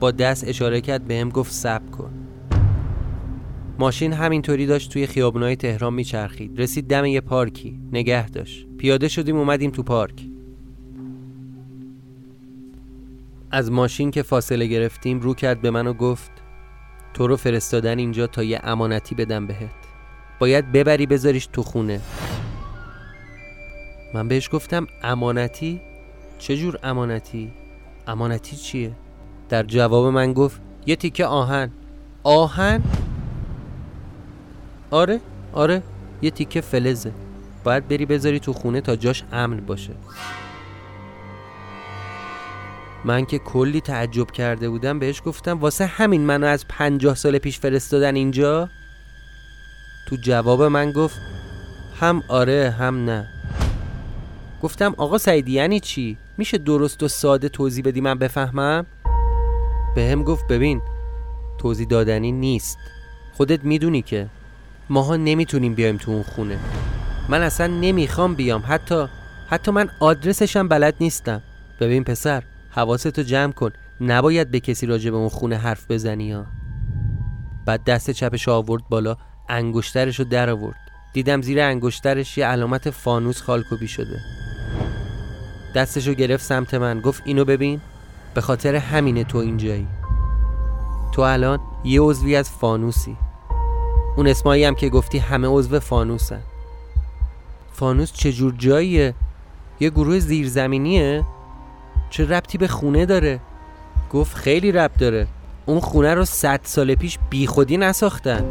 با 0.00 0.10
دست 0.10 0.48
اشاره 0.48 0.80
کرد 0.80 1.04
بهم 1.04 1.28
گفت 1.28 1.52
سب 1.52 1.90
کن. 1.90 2.10
ماشین 3.78 4.12
همینطوری 4.12 4.66
داشت 4.66 4.92
توی 4.92 5.06
خیابونای 5.06 5.56
تهران 5.56 5.94
میچرخید 5.94 6.60
رسید 6.60 6.88
دم 6.88 7.04
یه 7.04 7.20
پارکی 7.20 7.80
نگه 7.92 8.28
داشت 8.28 8.66
پیاده 8.78 9.08
شدیم 9.08 9.36
اومدیم 9.36 9.70
تو 9.70 9.82
پارک 9.82 10.22
از 13.50 13.70
ماشین 13.70 14.10
که 14.10 14.22
فاصله 14.22 14.66
گرفتیم 14.66 15.20
رو 15.20 15.34
کرد 15.34 15.60
به 15.60 15.70
من 15.70 15.86
و 15.86 15.92
گفت 15.92 16.30
تو 17.14 17.26
رو 17.26 17.36
فرستادن 17.36 17.98
اینجا 17.98 18.26
تا 18.26 18.42
یه 18.42 18.60
امانتی 18.62 19.14
بدم 19.14 19.46
بهت 19.46 19.70
باید 20.38 20.72
ببری 20.72 21.06
بذاریش 21.06 21.46
تو 21.46 21.62
خونه 21.62 22.00
من 24.14 24.28
بهش 24.28 24.48
گفتم 24.52 24.86
امانتی؟ 25.02 25.80
چه 26.38 26.56
جور 26.56 26.78
امانتی؟ 26.82 27.52
امانتی 28.06 28.56
چیه؟ 28.56 28.92
در 29.48 29.62
جواب 29.62 30.06
من 30.06 30.32
گفت 30.32 30.60
یه 30.86 30.96
تیکه 30.96 31.26
آهن 31.26 31.70
آهن؟ 32.22 32.82
آره 34.92 35.20
آره 35.52 35.82
یه 36.22 36.30
تیکه 36.30 36.60
فلزه. 36.60 37.12
باید 37.64 37.88
بری 37.88 38.06
بذاری 38.06 38.40
تو 38.40 38.52
خونه 38.52 38.80
تا 38.80 38.96
جاش 38.96 39.24
امن 39.32 39.56
باشه. 39.56 39.92
من 43.04 43.24
که 43.24 43.38
کلی 43.38 43.80
تعجب 43.80 44.30
کرده 44.30 44.68
بودم 44.68 44.98
بهش 44.98 45.22
گفتم 45.26 45.58
واسه 45.58 45.86
همین 45.86 46.20
منو 46.20 46.46
از 46.46 46.68
پنجاه 46.68 47.14
سال 47.14 47.38
پیش 47.38 47.58
فرستادن 47.58 48.14
اینجا؟ 48.14 48.68
تو 50.08 50.16
جواب 50.16 50.62
من 50.62 50.92
گفت 50.92 51.16
هم 52.00 52.22
آره 52.28 52.74
هم 52.78 53.04
نه. 53.04 53.28
گفتم 54.62 54.94
آقا 54.96 55.18
سعیدی 55.18 55.52
یعنی 55.52 55.80
چی؟ 55.80 56.16
میشه 56.38 56.58
درست 56.58 57.02
و 57.02 57.08
ساده 57.08 57.48
توضیح 57.48 57.84
بدی 57.84 58.00
من 58.00 58.18
بفهمم؟ 58.18 58.86
به 59.94 60.10
هم 60.12 60.22
گفت 60.22 60.46
ببین 60.46 60.82
توضیح 61.58 61.86
دادنی 61.86 62.32
نیست. 62.32 62.78
خودت 63.36 63.64
می‌دونی 63.64 64.02
که. 64.02 64.28
ماها 64.92 65.16
نمی‌تونیم 65.16 65.74
بیایم 65.74 65.96
تو 65.96 66.10
اون 66.10 66.22
خونه. 66.22 66.58
من 67.28 67.42
اصلا 67.42 67.66
نمی‌خوام 67.66 68.34
بیام. 68.34 68.62
حتی 68.66 69.06
حتی 69.48 69.70
من 69.70 69.90
آدرسشم 70.00 70.68
بلد 70.68 70.94
نیستم. 71.00 71.42
ببین 71.80 72.04
پسر 72.04 72.42
حواستو 72.70 73.22
جمع 73.22 73.52
کن. 73.52 73.70
نباید 74.00 74.50
به 74.50 74.60
کسی 74.60 74.86
راجع 74.86 75.10
به 75.10 75.16
اون 75.16 75.28
خونه 75.28 75.56
حرف 75.56 75.90
بزنی 75.90 76.32
ها. 76.32 76.46
بعد 77.66 77.84
دست 77.84 78.10
چپش 78.10 78.48
آورد 78.48 78.82
بالا 78.88 79.16
انگشترش 79.48 80.18
رو 80.18 80.24
در 80.24 80.50
آورد. 80.50 80.76
دیدم 81.12 81.42
زیر 81.42 81.60
انگشترش 81.60 82.38
یه 82.38 82.46
علامت 82.46 82.90
فانوس 82.90 83.42
خالکوبی 83.42 83.88
شده. 83.88 84.20
دستش 85.74 86.08
رو 86.08 86.14
گرفت 86.14 86.44
سمت 86.44 86.74
من. 86.74 87.00
گفت 87.00 87.22
اینو 87.24 87.44
ببین. 87.44 87.80
به 88.34 88.40
خاطر 88.40 88.74
همینه 88.74 89.24
تو 89.24 89.38
اینجایی. 89.38 89.88
تو 91.12 91.22
الان 91.22 91.58
یه 91.84 92.00
عضوی 92.00 92.36
از 92.36 92.50
فانوسی. 92.50 93.16
اون 94.16 94.26
اسمایی 94.26 94.64
هم 94.64 94.74
که 94.74 94.88
گفتی 94.88 95.18
همه 95.18 95.48
عضو 95.48 95.80
فانوسن 95.80 96.40
فانوس 97.72 98.12
چجور 98.12 98.54
جاییه؟ 98.58 99.14
یه 99.80 99.90
گروه 99.90 100.18
زیرزمینیه. 100.18 101.24
چه 102.10 102.24
ربطی 102.24 102.58
به 102.58 102.68
خونه 102.68 103.06
داره؟ 103.06 103.40
گفت 104.12 104.36
خیلی 104.36 104.72
ربط 104.72 104.98
داره. 104.98 105.26
اون 105.66 105.80
خونه 105.80 106.14
رو 106.14 106.24
صد 106.24 106.60
سال 106.62 106.94
پیش 106.94 107.18
بیخودی 107.30 107.76
نساختن. 107.76 108.44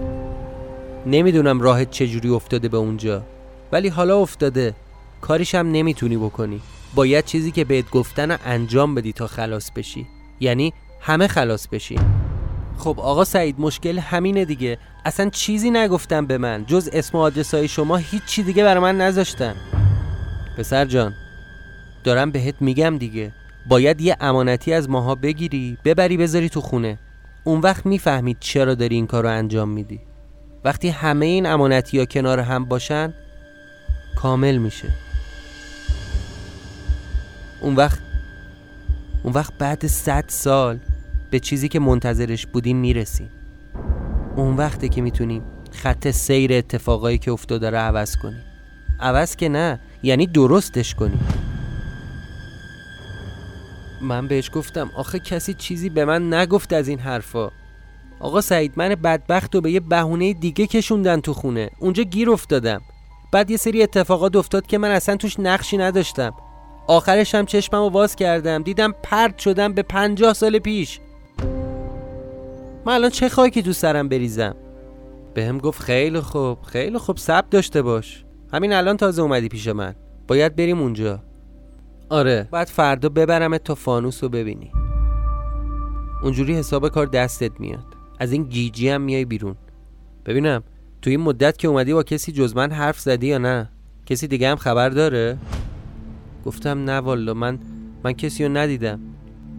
نمی‌دونم 1.05 1.61
راهت 1.61 1.91
چجوری 1.91 2.29
افتاده 2.29 2.67
به 2.67 2.77
اونجا. 2.77 3.23
ولی 3.71 3.87
حالا 3.87 4.17
افتاده. 4.17 4.73
کاریش 5.21 5.55
هم 5.55 5.71
نمی‌تونی 5.71 6.17
بکنی. 6.17 6.61
باید 6.95 7.25
چیزی 7.25 7.51
که 7.51 7.65
بهت 7.65 7.89
گفتن 7.89 8.37
انجام 8.45 8.95
بدی 8.95 9.13
تا 9.13 9.27
خلاص 9.27 9.71
بشی. 9.71 10.07
یعنی 10.39 10.73
همه 11.01 11.27
خلاص 11.27 11.67
بشیم 11.67 12.20
خب 12.77 12.99
آقا 12.99 13.23
سعید 13.23 13.59
مشکل 13.59 13.99
همینه 13.99 14.45
دیگه. 14.45 14.77
اصلا 15.05 15.29
چیزی 15.29 15.71
نگفتم 15.71 16.25
به 16.25 16.37
من. 16.37 16.65
جز 16.65 16.89
اسم 16.93 17.17
و 17.17 17.21
آدرس 17.21 17.53
های 17.53 17.67
شما 17.67 17.97
هیچ 17.97 18.25
چی 18.25 18.43
دیگه 18.43 18.63
برای 18.63 18.81
من 18.81 18.97
نذاشتن. 18.97 19.55
پسر 20.57 20.85
جان 20.85 21.13
دارم 22.03 22.31
بهت 22.31 22.55
میگم 22.59 22.97
دیگه. 22.97 23.31
باید 23.69 24.01
یه 24.01 24.17
امانتی 24.19 24.73
از 24.73 24.89
ماها 24.89 25.15
بگیری 25.15 25.77
ببری 25.85 26.17
بذاری 26.17 26.49
تو 26.49 26.61
خونه. 26.61 26.99
اون 27.43 27.59
وقت 27.59 27.85
می‌فهمید 27.85 28.37
چرا 28.39 28.75
داری 28.75 28.95
این 28.95 29.07
کار 29.07 29.23
رو 29.23 29.29
انجام 29.29 29.69
میدی. 29.69 29.99
وقتی 30.63 30.89
همه 30.89 31.25
این 31.25 31.45
امانتی 31.45 31.99
ها 31.99 32.05
کنار 32.05 32.39
هم 32.39 32.65
باشن 32.65 33.13
کامل 34.15 34.57
میشه. 34.57 34.87
اون 37.61 37.75
وقت 37.75 37.99
اون 39.23 39.33
وقت 39.33 39.53
بعد 39.59 39.87
صد 39.87 40.25
سال 40.27 40.79
به 41.31 41.39
چیزی 41.39 41.69
که 41.69 41.79
منتظرش 41.79 42.45
بودیم 42.45 42.77
می‌رسیم. 42.77 43.29
اون 44.35 44.57
وقته 44.57 44.89
که 44.89 45.01
می‌تونیم 45.01 45.43
خط 45.71 46.11
سیر 46.11 46.53
اتفاقایی 46.53 47.17
که 47.17 47.31
افتاده 47.31 47.69
رو 47.69 47.77
عوض 47.77 48.15
کنیم. 48.15 48.43
عوض 48.99 49.35
که 49.35 49.49
نه 49.49 49.79
یعنی 50.03 50.27
درستش 50.27 50.95
کنیم. 50.95 51.19
من 54.01 54.27
بهش 54.27 54.51
گفتم 54.53 54.91
آخه 54.95 55.19
کسی 55.19 55.53
چیزی 55.53 55.89
به 55.89 56.05
من 56.05 56.33
نگفت 56.33 56.73
از 56.73 56.87
این 56.87 56.99
حرفا. 56.99 57.51
آقا 58.19 58.41
سعید 58.41 58.73
من 58.75 58.89
بدبخت 58.89 59.55
و 59.55 59.61
به 59.61 59.71
یه 59.71 59.79
بهونه 59.79 60.33
دیگه 60.33 60.67
کشوندن 60.67 61.19
تو 61.19 61.33
خونه. 61.33 61.69
اونجا 61.79 62.03
گیر 62.03 62.29
افتادم. 62.29 62.81
بعد 63.31 63.51
یه 63.51 63.57
سری 63.57 63.83
اتفاقات 63.83 64.35
افتاد 64.35 64.67
که 64.67 64.77
من 64.77 64.91
اصلا 64.91 65.15
توش 65.15 65.39
نقشی 65.39 65.77
نداشتم. 65.77 66.33
آخرش 66.87 67.35
هم 67.35 67.45
چشمم 67.45 67.79
رو 67.79 67.89
باز 67.89 68.15
کردم. 68.15 68.63
دیدم 68.63 68.95
پرد 69.03 69.37
شدم 69.37 69.73
به 69.73 69.81
پنجاه 69.81 70.33
سال 70.33 70.59
پیش. 70.59 70.99
من 72.85 72.93
الان 72.93 73.09
چه 73.09 73.29
خاکی 73.29 73.61
تو 73.61 73.73
سرم 73.73 74.09
بریزم؟ 74.09 74.55
به 75.33 75.45
هم 75.45 75.57
گفت 75.57 75.81
خیلی 75.81 76.19
خوب 76.19 76.61
خیلی 76.61 76.97
خوب 76.97 77.17
سب 77.17 77.49
داشته 77.49 77.81
باش. 77.81 78.25
همین 78.53 78.73
الان 78.73 78.97
تازه 78.97 79.21
اومدی 79.21 79.47
پیش 79.47 79.67
من. 79.67 79.95
باید 80.27 80.55
بریم 80.55 80.79
اونجا. 80.79 81.23
آره. 82.09 82.47
بعد 82.51 82.67
فردا 82.67 83.09
ببرم 83.09 83.57
تا 83.57 83.75
فانوس 83.75 84.23
رو 84.23 84.29
ببینی. 84.29 84.71
اونجوری 86.23 86.53
حساب 86.53 86.89
کار 86.89 87.05
دستت 87.05 87.59
میاد. 87.59 87.85
از 88.19 88.31
این 88.31 88.43
گیجی 88.43 88.89
هم 88.89 89.01
میای 89.01 89.25
بیرون. 89.25 89.55
ببینم 90.25 90.63
تو 91.01 91.09
این 91.09 91.19
مدت 91.19 91.57
که 91.57 91.67
اومدی 91.67 91.93
با 91.93 92.03
کسی 92.03 92.31
جز 92.31 92.55
من 92.55 92.71
حرف 92.71 92.99
زدی 92.99 93.27
یا 93.27 93.37
نه؟ 93.37 93.69
کسی 94.05 94.27
دیگه 94.27 94.49
هم 94.49 94.57
خبر 94.57 94.89
داره؟ 94.89 95.37
گفتم 96.45 96.83
نه 96.83 96.97
والا 96.97 97.33
من 97.33 97.59
من 98.03 98.13
کسی 98.13 98.45
رو 98.45 98.51
ندیدم. 98.57 98.99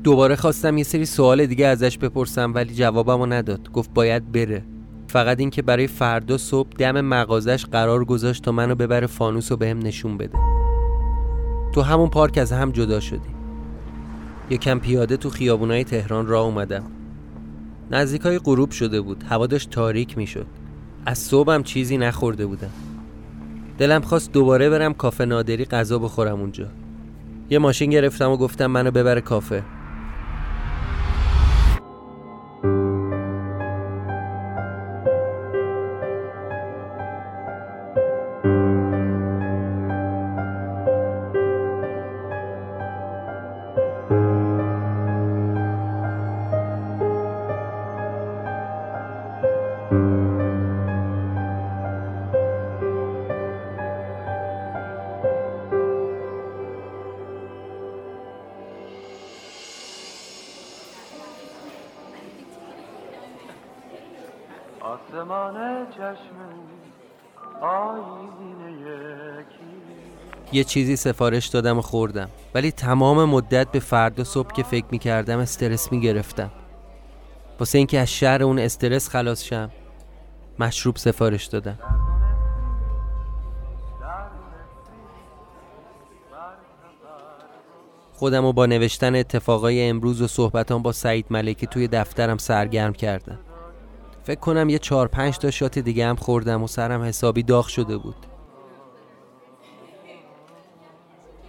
دوباره 0.04 0.36
خواستم 0.36 0.78
یه 0.78 0.84
سری 0.84 1.06
سوال 1.06 1.46
دیگه 1.46 1.66
ازش 1.66 1.98
بپرسم 1.98 2.54
ولی 2.54 2.74
جوابمو 2.74 3.26
نداد. 3.26 3.70
گفت 3.72 3.94
باید 3.94 4.32
بره. 4.32 4.64
فقط 5.08 5.40
اینکه 5.40 5.62
برای 5.62 5.86
فردا 5.86 6.38
صبح 6.38 6.68
دم 6.78 7.00
مغازش 7.00 7.66
قرار 7.66 8.04
گذاشت 8.04 8.42
تا 8.42 8.52
منو 8.52 8.74
ببره 8.74 9.06
فانوس 9.06 9.50
رو 9.50 9.56
بهم 9.56 9.78
نشون 9.78 10.16
بده. 10.16 10.38
تو 11.74 11.82
همون 11.82 12.08
پارک 12.08 12.38
از 12.38 12.52
هم 12.52 12.70
جدا 12.70 13.00
شدیم 13.00 13.34
یکم 14.50 14.78
پیاده 14.78 15.16
تو 15.16 15.30
خیابونای 15.30 15.84
تهران 15.84 16.26
راه 16.26 16.44
اومدم. 16.44 16.82
نزدیک 17.90 18.22
های 18.22 18.38
غروب 18.38 18.70
شده 18.70 19.00
بود. 19.00 19.24
هوا 19.28 19.46
داشت 19.46 19.70
تاریک 19.70 20.18
می‌شد. 20.18 20.46
از 21.06 21.18
صبحم 21.18 21.62
چیزی 21.62 21.96
نخورده 21.98 22.46
بودم. 22.46 22.70
دلم 23.78 24.00
خواست 24.00 24.32
دوباره 24.32 24.70
برم 24.70 24.94
کافه 24.94 25.24
نادری 25.24 25.64
غذا 25.64 25.98
بخورم 25.98 26.40
اونجا. 26.40 26.68
یه 27.50 27.58
ماشین 27.58 27.90
گرفتم 27.90 28.30
و 28.30 28.36
گفتم 28.36 28.66
منو 28.66 28.90
ببره 28.90 29.20
کافه. 29.20 29.62
یه 70.52 70.64
چیزی 70.64 70.96
سفارش 70.96 71.46
دادم 71.46 71.78
و 71.78 71.82
خوردم. 71.82 72.28
ولی 72.54 72.72
تمام 72.72 73.24
مدت 73.24 73.70
به 73.70 73.78
فردا 73.80 74.24
صبح 74.24 74.52
که 74.52 74.62
فکر 74.62 74.84
می‌کردم 74.90 75.38
استرس 75.38 75.92
می‌گرفتم. 75.92 76.50
واسه 77.60 77.78
اینکه 77.78 78.00
از 78.00 78.10
شهر 78.10 78.42
اون 78.42 78.58
استرس 78.58 79.08
خلاص 79.08 79.44
شم 79.44 79.70
مشروب 80.58 80.96
سفارش 80.96 81.44
دادم. 81.44 81.78
خودم 88.12 88.44
رو 88.44 88.52
با 88.52 88.66
نوشتن 88.66 89.14
اتفاقای 89.14 89.88
امروز 89.88 90.22
و 90.22 90.26
صحبتان 90.26 90.82
با 90.82 90.92
سعید 90.92 91.26
ملکی 91.30 91.66
توی 91.66 91.88
دفترم 91.88 92.38
سرگرم 92.38 92.92
کردم. 92.92 93.38
فکر 94.24 94.40
کنم 94.40 94.68
یه 94.68 94.78
چهار 94.78 95.08
پنج 95.08 95.38
تا 95.38 95.50
شات 95.50 95.78
دیگه 95.78 96.06
هم 96.06 96.16
خوردم 96.16 96.62
و 96.62 96.66
سرم 96.66 97.02
حسابی 97.02 97.42
داغ 97.42 97.66
شده 97.66 97.96
بود. 97.96 98.16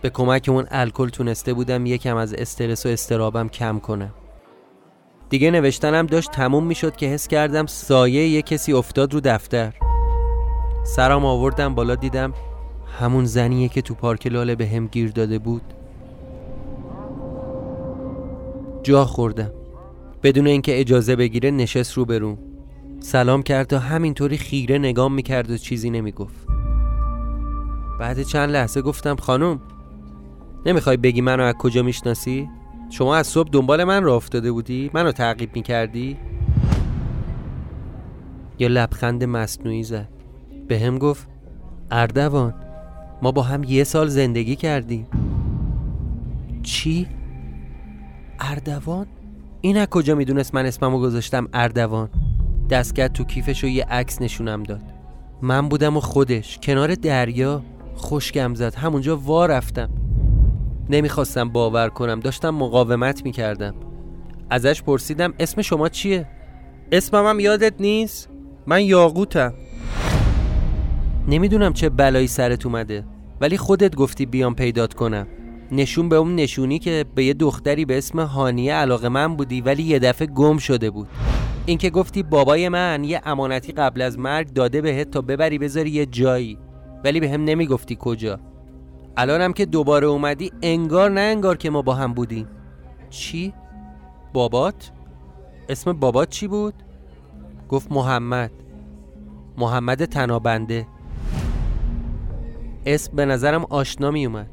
به 0.02 0.10
کمک 0.10 0.46
اون 0.50 0.66
الکل 0.72 1.10
تونسته 1.10 1.54
بودم 1.54 1.86
یکم 1.86 2.16
از 2.16 2.34
استرس 2.34 2.86
و 2.86 2.90
استرابم 2.90 3.50
کم 3.50 3.80
کنم. 3.80 4.14
دیگه 5.30 5.52
نوشتنم 5.52 6.06
داشت 6.06 6.32
تموم 6.32 6.66
می‌شد 6.66 6.96
که 6.96 7.06
حس 7.06 7.28
کردم 7.28 7.66
سایه 7.66 8.28
یه 8.28 8.42
کسی 8.42 8.74
افتاد 8.74 9.14
رو 9.14 9.20
دفتر. 9.24 9.74
سرم 10.84 11.26
آوردم 11.26 11.76
بالا 11.76 11.96
دیدم 11.96 12.34
همون 13.00 13.26
زنیه 13.26 13.70
که 13.70 13.82
تو 13.82 13.94
پارک 13.94 14.28
لاله 14.28 14.56
به 14.56 14.68
هم 14.68 14.88
گیر 14.88 15.12
داده 15.12 15.40
بود. 15.40 15.62
جا 18.84 19.06
خوردم. 19.06 19.52
بدون 20.24 20.48
اینکه 20.48 20.80
اجازه 20.80 21.16
بگیره 21.16 21.52
نشست 21.52 21.94
رو 21.94 22.06
بروم 22.06 22.38
سلام 23.06 23.44
کرد 23.44 23.68
تا 23.68 23.80
همینطوری 23.80 24.38
خیره 24.38 24.78
نگام 24.78 25.14
می‌کرد 25.14 25.50
و 25.50 25.58
چیزی 25.58 25.90
نمی‌گفت 25.90 26.48
بعد 28.00 28.22
چند 28.22 28.50
لحظه 28.50 28.82
گفتم 28.82 29.16
خانم 29.16 29.60
نمی‌خوای 30.66 30.98
بگی 30.98 31.22
منو 31.22 31.44
از 31.44 31.54
کجا 31.54 31.84
می‌شناسی؟ 31.84 32.50
شما 32.90 33.16
از 33.16 33.28
صبح 33.28 33.50
دنبال 33.52 33.84
من 33.84 34.04
را 34.04 34.16
افتاده 34.16 34.52
بودی؟ 34.52 34.92
منو 34.94 35.12
تعقیب 35.12 35.56
می‌کردی؟ 35.56 36.18
یه 38.60 38.68
لبخند 38.68 39.24
مصنوعی 39.24 39.84
زد 39.84 40.10
به 40.68 40.80
هم 40.80 40.98
گفت 40.98 41.28
اردوان 41.92 42.54
ما 43.22 43.32
با 43.32 43.42
هم 43.42 43.64
یه 43.64 43.84
سال 43.84 44.08
زندگی 44.08 44.56
کردیم 44.56 45.08
چی؟ 46.64 47.08
اردوان؟ 48.40 49.08
این 49.62 49.78
از 49.78 49.88
کجا 49.88 50.16
می‌دونست 50.16 50.56
من 50.56 50.66
اسممو 50.66 51.00
گذاشتم 51.00 51.48
اردوان 51.54 52.10
دست 52.70 52.96
کرد 52.96 53.14
تو 53.14 53.24
کیفش 53.24 53.64
و 53.64 53.68
یه 53.68 53.86
عکس 53.86 54.22
نشونم 54.22 54.64
داد. 54.64 54.82
من 55.42 55.70
بودم 55.70 55.98
و 55.98 56.00
خودش. 56.00 56.60
کنار 56.64 56.96
دریا. 56.96 57.62
خوشگم 57.96 58.56
زد. 58.56 58.76
همونجا 58.76 59.18
وا 59.18 59.46
رفتم. 59.46 59.90
نمی‌خواستم 60.90 61.50
باور 61.50 61.90
کنم. 61.90 62.20
داشتم 62.20 62.50
مقاومت 62.50 63.26
می‌کردم. 63.26 63.76
ازش 64.50 64.84
پرسیدم 64.84 65.34
اسم 65.40 65.62
شما 65.62 65.90
چیه؟ 65.90 66.28
اسمم 66.92 67.26
هم 67.26 67.40
یادت 67.40 67.74
نیست؟ 67.80 68.30
من 68.68 68.84
یاقوتم. 68.84 69.54
نمی‌دونم 71.28 71.74
چه 71.74 71.90
بلایی 71.90 72.28
سرت 72.28 72.66
اومده 72.66 73.04
ولی 73.42 73.58
خودت 73.58 73.96
گفتی 73.96 74.26
بیام 74.26 74.56
پیدات 74.56 74.94
کنم. 74.94 75.28
نشون 75.72 76.10
به 76.10 76.16
اون 76.16 76.36
نشونی 76.36 76.80
که 76.80 77.06
به 77.16 77.24
یه 77.26 77.34
دختری 77.34 77.86
به 77.86 77.98
اسم 77.98 78.20
هانیه 78.20 78.74
علاقه 78.74 79.10
من 79.10 79.36
بودی 79.36 79.62
ولی 79.62 79.84
یه 79.84 80.00
دفعه 80.00 80.28
گم 80.28 80.58
شده 80.58 80.90
بود. 80.90 81.08
اینکه 81.66 81.90
گفتی 81.90 82.24
بابای 82.24 82.70
من 82.70 83.04
یه 83.04 83.22
امانتی 83.26 83.72
قبل 83.72 84.02
از 84.02 84.20
مرگ 84.20 84.54
داده 84.54 84.82
بهت 84.82 85.12
تا 85.12 85.22
ببری 85.22 85.58
بذاری 85.58 85.90
یه 85.90 86.06
جایی 86.06 86.58
ولی 87.04 87.20
به 87.20 87.30
هم 87.30 87.44
نمی‌گفتی 87.44 87.98
کجا 88.00 88.40
الانم 89.18 89.54
که 89.54 89.66
دوباره 89.66 90.08
اومدی 90.08 90.52
انگار 90.62 91.12
نه 91.12 91.22
انگار 91.22 91.58
که 91.58 91.70
ما 91.70 91.82
با 91.82 91.94
هم 91.94 92.14
بودیم 92.14 92.48
چی؟ 93.10 93.54
بابات؟ 94.34 94.92
اسم 95.70 95.94
بابات 95.94 96.30
چی 96.30 96.48
بود؟ 96.48 96.74
گفت 97.70 97.92
محمد 97.92 98.52
محمد 99.58 100.06
تنابنده 100.06 100.88
اسم 102.86 103.16
به 103.16 103.26
نظرم 103.26 103.66
آشنا 103.70 104.12
می 104.12 104.26
اومد 104.26 104.50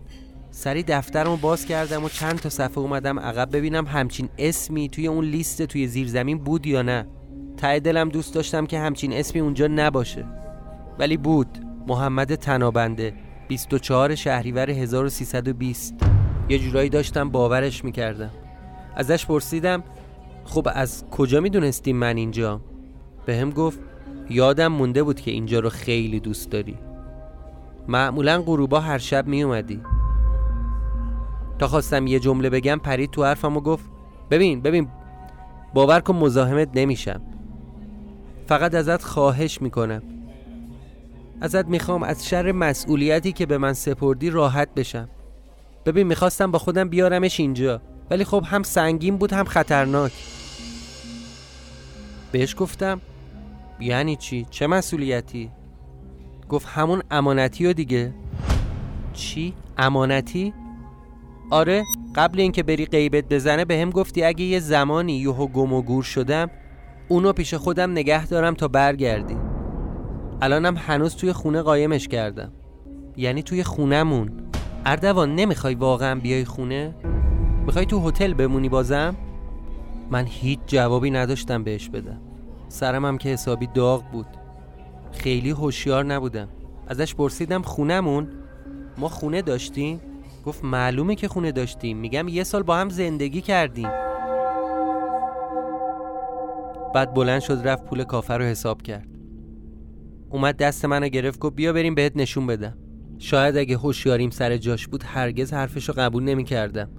سری 0.60 0.82
دفترمو 0.82 1.36
باز 1.36 1.66
کردم 1.66 2.04
و 2.04 2.08
چند 2.08 2.38
تا 2.38 2.48
صفحه 2.48 2.78
اومدم 2.78 3.20
عقب 3.20 3.56
ببینم 3.56 3.86
همچین 3.86 4.28
اسمی 4.38 4.88
توی 4.88 5.06
اون 5.06 5.24
لیست 5.24 5.62
توی 5.62 5.86
زیرزمین 5.86 6.38
بود 6.38 6.66
یا 6.66 6.82
نه. 6.82 7.06
ته 7.56 7.80
دلم 7.80 8.08
دوست 8.08 8.34
داشتم 8.34 8.66
که 8.66 8.78
همچین 8.78 9.12
اسمی 9.12 9.40
اونجا 9.40 9.66
نباشه. 9.66 10.24
ولی 10.98 11.16
بود. 11.16 11.48
محمد 11.86 12.34
تنابنده 12.34 13.14
24 13.48 14.14
شهریور 14.14 14.70
1320 14.70 15.94
یه 16.48 16.58
جورایی 16.58 16.88
داشتم 16.88 17.30
باورش 17.30 17.84
می‌کردم. 17.84 18.30
ازش 18.96 19.26
پرسیدم 19.26 19.84
خب 20.44 20.68
از 20.74 21.04
کجا 21.10 21.40
می‌دونستی 21.40 21.92
من 21.92 22.16
اینجا؟ 22.16 22.60
به 23.26 23.36
هم 23.36 23.50
گفت 23.50 23.78
یادم 24.30 24.68
مونده 24.68 25.02
بود 25.02 25.20
که 25.20 25.30
اینجا 25.30 25.60
رو 25.60 25.68
خیلی 25.68 26.20
دوست 26.20 26.50
داری. 26.50 26.78
معمولا 27.88 28.42
غروبا 28.42 28.80
هر 28.80 28.98
شب 28.98 29.26
میومدی 29.26 29.80
تا 31.60 31.68
خواستم 31.68 32.06
یه 32.06 32.18
جمله 32.18 32.50
بگم 32.50 32.80
پرید 32.84 33.10
تو 33.10 33.24
حرفم 33.24 33.56
و 33.56 33.60
گفت 33.60 33.84
ببین 34.30 34.60
ببین 34.60 34.88
باور 35.74 36.00
کن 36.00 36.16
مزاحمت 36.16 36.68
نمیشم 36.74 37.20
فقط 38.46 38.74
ازت 38.74 39.02
خواهش 39.02 39.62
می‌کنم 39.62 40.02
ازت 41.40 41.66
می‌خوام 41.66 42.02
از 42.02 42.28
شر 42.28 42.52
مسئولیتی 42.52 43.32
که 43.32 43.46
به 43.46 43.58
من 43.58 43.72
سپردی 43.72 44.30
راحت 44.30 44.74
بشم 44.74 45.08
ببین 45.86 46.06
می‌خواستم 46.06 46.50
با 46.50 46.58
خودم 46.58 46.88
بیارمش 46.88 47.40
اینجا 47.40 47.82
ولی 48.10 48.24
خب 48.24 48.44
هم 48.46 48.62
سنگین 48.62 49.16
بود 49.16 49.32
هم 49.32 49.44
خطرناک 49.44 50.12
بهش 52.32 52.54
گفتم 52.58 53.00
یعنی 53.80 54.16
چی؟ 54.16 54.46
چه 54.50 54.66
مسئولیتی؟ 54.66 55.50
گفت 56.48 56.66
همون 56.68 57.02
امانتی 57.10 57.66
و 57.66 57.72
دیگه 57.72 58.14
چی؟ 59.12 59.54
امانتی؟ 59.78 60.54
آره 61.50 61.84
قبل 62.14 62.40
اینکه 62.40 62.62
بری 62.62 62.86
غیبت 62.86 63.24
بزنه 63.28 63.64
به 63.64 63.78
هم 63.78 63.90
گفتی 63.90 64.24
اگه 64.24 64.44
یه 64.44 64.60
زمانی 64.60 65.12
یهو 65.12 65.46
گم 65.46 65.72
و 65.72 65.82
گور 65.82 66.02
شدم 66.02 66.50
اونو 67.08 67.32
پیش 67.32 67.54
خودم 67.54 67.90
نگه 67.90 68.26
دارم 68.26 68.54
تا 68.54 68.68
برگردی. 68.68 69.36
الانم 70.42 70.76
هنوز 70.76 71.16
توی 71.16 71.32
خونه 71.32 71.62
قایمش 71.62 72.08
کردم. 72.08 72.52
یعنی 73.16 73.42
توی 73.42 73.64
خونمون 73.64 74.30
اردوان 74.86 75.34
نمی‌خوای 75.34 75.74
واقعا 75.74 76.20
بیای 76.20 76.44
خونه؟ 76.44 76.94
می‌خوای 77.66 77.86
تو 77.86 78.08
هتل 78.08 78.34
بمونی 78.34 78.68
بازم؟ 78.68 79.16
من 80.10 80.24
هیچ 80.26 80.58
جوابی 80.66 81.10
نداشتم 81.10 81.64
بهش 81.64 81.88
بدم. 81.88 82.20
سرم 82.68 83.04
هم 83.04 83.18
که 83.18 83.28
حسابی 83.28 83.68
داغ 83.74 84.04
بود. 84.12 84.26
خیلی 85.12 85.50
هوشیار 85.50 86.04
نبودم. 86.04 86.48
ازش 86.88 87.14
پرسیدم 87.14 87.62
خونمون 87.62 88.28
ما 88.98 89.08
خونه 89.08 89.42
داشتیم؟ 89.42 90.00
گفت 90.42 90.64
معلومه 90.64 91.14
که 91.14 91.28
خونه 91.28 91.52
داشتیم. 91.52 91.96
میگم 91.96 92.28
یه 92.28 92.44
سال 92.44 92.62
با 92.62 92.76
هم 92.76 92.88
زندگی 92.88 93.40
کردیم. 93.40 93.90
بعد 96.94 97.14
بلند 97.14 97.40
شد 97.40 97.60
رفت 97.64 97.84
پول 97.84 98.04
کافر 98.04 98.38
رو 98.38 98.44
حساب 98.44 98.82
کرد. 98.82 99.08
اومد 100.30 100.56
دست 100.56 100.84
منو 100.84 101.08
گرفت 101.08 101.38
گفت 101.38 101.56
بیا 101.56 101.72
بریم 101.72 101.94
بهت 101.94 102.12
نشون 102.16 102.46
بدم. 102.46 102.76
شاید 103.22 103.56
اگه 103.56 103.76
هوشیاریم 103.76 104.30
سر 104.30 104.56
جاش 104.56 104.86
بود 104.86 105.02
هرگز 105.06 105.52
حرفش 105.52 105.88
رو 105.88 105.94
قبول 105.98 106.22
نمی 106.22 106.44
کردم 106.44 106.90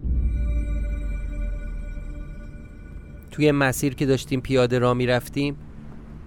توی 3.31 3.51
مسیر 3.51 3.95
که 3.95 4.05
داشتیم 4.05 4.41
پیاده 4.41 4.79
را 4.79 4.93
می 4.93 5.07
رفتیم 5.07 5.55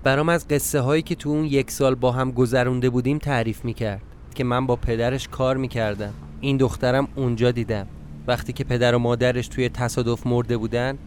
برام 0.02 0.28
از 0.28 0.48
قصه 0.48 0.80
هایی 0.80 1.02
که 1.02 1.14
تو 1.14 1.30
اون 1.30 1.44
یک 1.44 1.70
سال 1.70 1.94
با 1.94 2.12
هم 2.12 2.30
گذرونده 2.30 2.90
بودیم 2.90 3.18
تعریف 3.18 3.64
می 3.64 3.74
کرد 3.74 4.02
که 4.34 4.44
من 4.44 4.66
با 4.66 4.76
پدرش 4.76 5.28
کار 5.28 5.56
می 5.56 5.68
کردم 5.68 6.14
این 6.44 6.56
دخترم 6.56 7.08
اونجا 7.14 7.50
دیدم. 7.50 7.86
وقتی 8.26 8.52
که 8.52 8.64
پدر 8.64 8.94
و 8.94 8.98
مادرش 8.98 9.48
توی 9.48 9.68
تصادف 9.68 10.26
مرده 10.26 10.56
بودن 10.56 10.98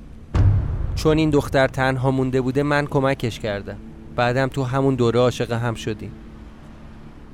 چون 0.96 1.18
این 1.18 1.30
دختر 1.30 1.68
تنها 1.68 2.12
مونده 2.12 2.42
بوده 2.42 2.64
من 2.64 2.86
کمکش 2.86 3.40
کردم. 3.40 3.78
بعدم 4.16 4.48
تو 4.48 4.64
همون 4.64 4.96
دوره 4.96 5.20
عاشق 5.20 5.52
هم 5.52 5.74
شدیم. 5.74 6.12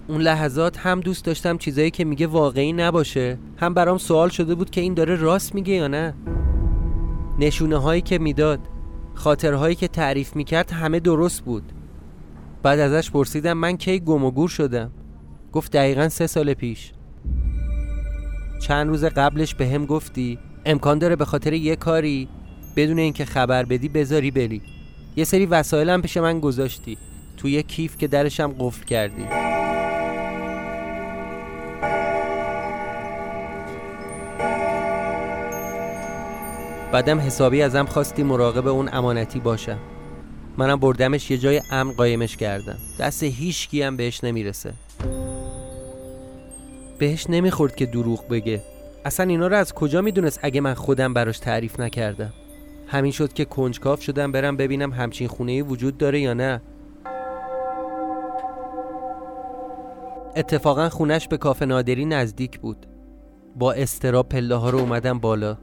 اون 0.08 0.22
لحظات 0.22 0.78
هم 0.78 1.00
دوست 1.00 1.26
داشتم 1.26 1.58
چیزایی 1.58 1.92
که 1.92 2.06
میگه 2.06 2.28
واقعی 2.28 2.74
نباشه. 2.74 3.38
هم 3.58 3.74
برام 3.74 3.98
سوال 3.98 4.30
شده 4.30 4.56
بود 4.56 4.70
که 4.70 4.82
این 4.82 4.94
داره 4.94 5.16
راست 5.16 5.56
میگه 5.56 5.74
یا 5.74 5.88
نه. 5.88 6.14
نشونه 7.40 7.78
هایی 7.78 8.02
که 8.02 8.20
می‌داد 8.20 8.60
خاطرهایی 9.14 9.76
که 9.76 9.88
تعریف 9.88 10.36
می‌کرد 10.36 10.72
همه 10.72 11.00
درست 11.00 11.42
بود. 11.44 11.64
بعد 12.64 12.80
ازش 12.80 13.12
پرسیدم 13.12 13.54
من 13.54 13.78
کی 13.78 14.00
گم 14.00 14.24
و 14.24 14.32
گور 14.32 14.50
شدم. 14.50 14.92
گفت 15.52 15.72
دقیقا 15.72 16.10
سه 16.10 16.28
سال 16.28 16.54
پیش. 16.54 16.93
چند 18.60 18.88
روز 18.88 19.06
قبلش 19.06 19.56
به 19.56 19.68
هم 19.68 19.86
گفتی 19.86 20.40
امکان 20.66 21.00
داره 21.00 21.16
به 21.16 21.26
خاطر 21.26 21.54
یه 21.54 21.76
کاری 21.76 22.28
بدون 22.76 23.00
اینکه 23.00 23.26
خبر 23.26 23.64
بدی 23.64 23.90
بذاری 23.90 24.32
بری. 24.32 24.62
یه 25.16 25.24
سری 25.24 25.46
وسایلم 25.46 26.02
پیش 26.02 26.18
من 26.18 26.40
گذاشتی. 26.40 26.98
توی 27.38 27.52
یه 27.52 27.64
کیف 27.64 27.98
که 27.98 28.08
درشم 28.08 28.56
قفل 28.60 28.84
کردی. 28.84 29.24
بعدم 36.92 37.20
حسابی 37.20 37.62
ازم 37.62 37.86
خواستی 37.86 38.24
مراقب 38.24 38.68
اون 38.68 38.90
امانتی 38.94 39.40
باشم. 39.40 39.80
منم 40.58 40.76
بردمش 40.76 41.32
یه 41.32 41.38
جای 41.38 41.62
امن 41.72 41.92
قایمش 41.92 42.38
کردم. 42.38 42.78
دست 43.00 43.24
هیچ 43.24 43.76
هم 43.76 43.98
بهش 43.98 44.24
نمی‌رسه. 44.24 44.74
بهش 47.04 47.30
نمی‌خورد 47.30 47.76
که 47.76 47.86
دروغ 47.86 48.28
بگه. 48.28 48.62
اصلا 49.06 49.26
اینا 49.26 49.48
رو 49.48 49.56
از 49.56 49.74
کجا 49.74 50.02
می‌دونست 50.02 50.40
اگه 50.42 50.62
من 50.62 50.74
خودم 50.74 51.14
براش 51.14 51.40
تعریف 51.40 51.80
نکردم؟ 51.80 52.34
همین 52.88 53.12
شد 53.12 53.34
که 53.34 53.46
کنجکاف 53.46 54.02
شدم 54.02 54.32
برم 54.32 54.58
ببینم 54.58 54.94
همچین 54.94 55.28
خونه 55.28 55.64
وجود 55.64 55.98
داره 55.98 56.20
یا 56.20 56.34
نه. 56.34 56.62
اتفاقا 60.36 60.90
خونش 60.90 61.28
به 61.28 61.38
کافه 61.38 61.66
نادری 61.66 62.06
نزدیک 62.06 62.60
بود. 62.60 62.86
با 63.56 63.74
استرا 63.74 64.24
پله 64.24 64.56
ها 64.56 64.70
رو 64.70 64.80
اومدم 64.80 65.20
بالا. 65.20 65.58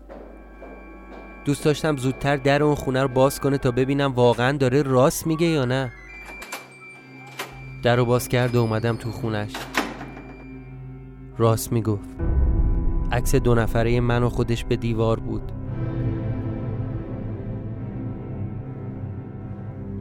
دوست 1.45 1.65
داشتم 1.65 1.97
زودتر 1.97 2.37
در 2.37 2.63
اون 2.63 2.75
خونه 2.75 3.03
رو 3.03 3.09
باز 3.09 3.41
کنه 3.41 3.59
تا 3.59 3.71
ببینم 3.71 4.13
واقعا 4.13 4.57
داره 4.57 4.83
راست 4.83 5.27
میگه 5.27 5.47
یا 5.47 5.65
نه. 5.65 5.93
در 7.83 7.97
رو 7.97 8.05
باز 8.05 8.29
کرد 8.29 8.55
و 8.55 8.61
اومدم 8.61 8.97
تو 8.97 9.11
خونش. 9.11 9.53
راست 11.41 11.73
می‌گفت. 11.73 12.09
عکس 13.13 13.35
دو 13.35 13.55
نفره 13.55 14.01
من 14.01 14.23
و 14.23 14.29
خودش 14.29 14.65
به 14.65 14.77
دیوار 14.77 15.21
بود. 15.21 15.53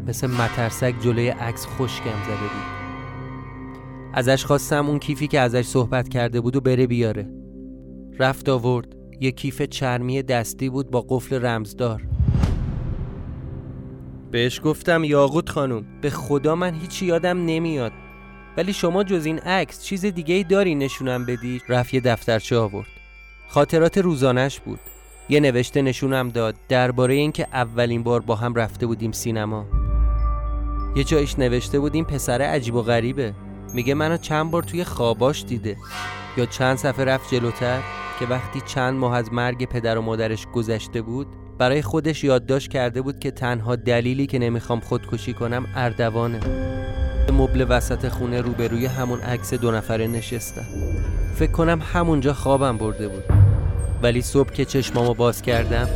مثل 0.08 0.28
مترسک 0.28 0.94
جلوی 1.02 1.30
عکس 1.30 1.68
خشکم 1.68 2.24
زده 2.26 2.36
بود. 2.36 2.80
ازش 4.14 4.46
خواستم 4.46 4.88
اون 4.88 5.00
کیفی 5.00 5.28
که 5.28 5.40
ازش 5.40 5.66
صحبت 5.66 6.10
کرده 6.10 6.42
بود 6.42 6.56
و 6.56 6.62
بره 6.62 6.88
بیاره. 6.88 7.30
رفت 8.20 8.50
آورد. 8.50 8.96
یه 9.20 9.32
کیف 9.32 9.62
چرمی 9.62 10.24
دستی 10.24 10.70
بود 10.70 10.92
با 10.92 11.06
قفل 11.10 11.46
رمزدار. 11.46 12.08
بهش 14.32 14.62
گفتم 14.64 15.04
یاقوت 15.04 15.50
خانم. 15.50 15.86
به 16.02 16.10
خدا 16.10 16.56
من 16.56 16.74
هیچی 16.74 17.06
یادم 17.06 17.46
نمیاد. 17.46 17.92
ولی 18.58 18.74
شما 18.74 19.04
جز 19.04 19.26
این 19.26 19.40
عکس 19.40 19.84
چیز 19.84 20.06
دیگه 20.06 20.36
ای 20.36 20.44
داری 20.44 20.76
نشونم 20.76 21.26
بدی؟ 21.26 21.62
رفت 21.70 21.94
یه 21.94 22.02
دفترچه 22.02 22.58
آورد. 22.58 22.88
خاطرات 23.50 23.98
روزانش 23.98 24.60
بود. 24.60 24.80
یه 25.30 25.40
نوشته 25.40 25.82
نشونم 25.82 26.30
داد 26.30 26.56
درباره 26.70 27.14
اینکه 27.14 27.48
اولین 27.54 28.04
بار 28.04 28.20
با 28.20 28.36
هم 28.36 28.56
رفته 28.56 28.86
بودیم 28.86 29.12
سینما. 29.12 29.66
یه 30.96 31.04
جایش 31.04 31.40
نوشته 31.40 31.80
بودیم 31.80 32.06
پسر 32.06 32.42
عجیب 32.42 32.76
و 32.76 32.82
غریبه. 32.82 33.34
میگه 33.74 33.94
منو 33.94 34.18
چند 34.18 34.52
بار 34.52 34.64
توی 34.64 34.84
خواباش 34.84 35.44
دیده. 35.44 35.78
یا 36.38 36.46
چند 36.46 36.78
صفحه 36.78 37.06
رفت 37.06 37.34
جلوتر 37.34 37.82
که 38.20 38.26
وقتی 38.26 38.62
چند 38.62 39.00
ماه 39.00 39.16
از 39.16 39.34
مرگ 39.34 39.66
پدر 39.66 39.98
و 39.98 40.02
مادرش 40.02 40.48
گذشته 40.48 41.02
بود 41.02 41.28
برای 41.58 41.82
خودش 41.82 42.24
یادداشت 42.24 42.72
کرده 42.72 43.02
بود 43.02 43.20
که 43.20 43.32
تنها 43.32 43.76
دلیلی 43.76 44.28
که 44.28 44.40
نمی‌خوام 44.40 44.80
خودکشی 44.80 45.34
کنم 45.34 45.68
اردوانه. 45.76 46.40
مبل 47.40 47.66
وسط 47.70 48.08
خونه 48.08 48.42
روبروی 48.42 48.86
همون 48.86 49.22
عکس 49.22 49.54
دو 49.54 49.72
نفره 49.72 50.08
نشستم 50.08 50.66
فکر 51.36 51.52
کنم 51.52 51.82
همونجا 51.94 52.34
خوابم 52.34 52.78
برده 52.78 53.08
بود. 53.08 53.24
ولی 54.04 54.22
صبح 54.22 54.52
که 54.52 54.66
چشمامو 54.66 55.14
باز 55.14 55.42
کردم 55.42 55.90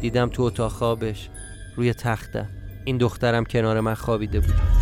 دیدم 0.00 0.28
تو 0.28 0.42
اتاق 0.42 0.72
خوابش 0.72 1.28
روی 1.76 1.94
تختم. 1.94 2.48
این 2.84 2.98
دخترم 2.98 3.44
کنار 3.44 3.80
من 3.80 3.94
خوابیده 3.94 4.40
بود. 4.40 4.77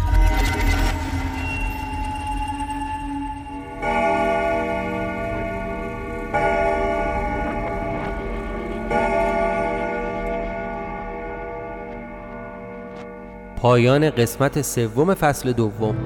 پایان 13.56 14.10
قسمت 14.10 14.62
سوم 14.62 15.14
فصل 15.14 15.52
دوم. 15.52 15.96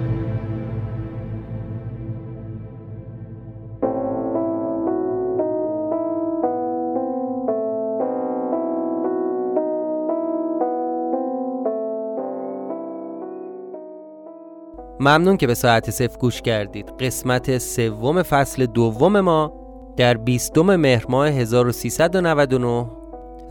ممنون 15.01 15.37
که 15.37 15.47
به 15.47 15.55
ساعت 15.55 15.91
صفر 15.91 16.19
گوش 16.19 16.43
کردید. 16.43 16.89
قسمت 17.01 17.59
سوم 17.59 18.23
فصل 18.23 18.67
دوم 18.67 19.21
ما 19.21 19.53
در 19.97 20.15
20 20.15 20.59
مهر 20.59 21.05
ماه 21.09 21.29
1399 21.29 22.87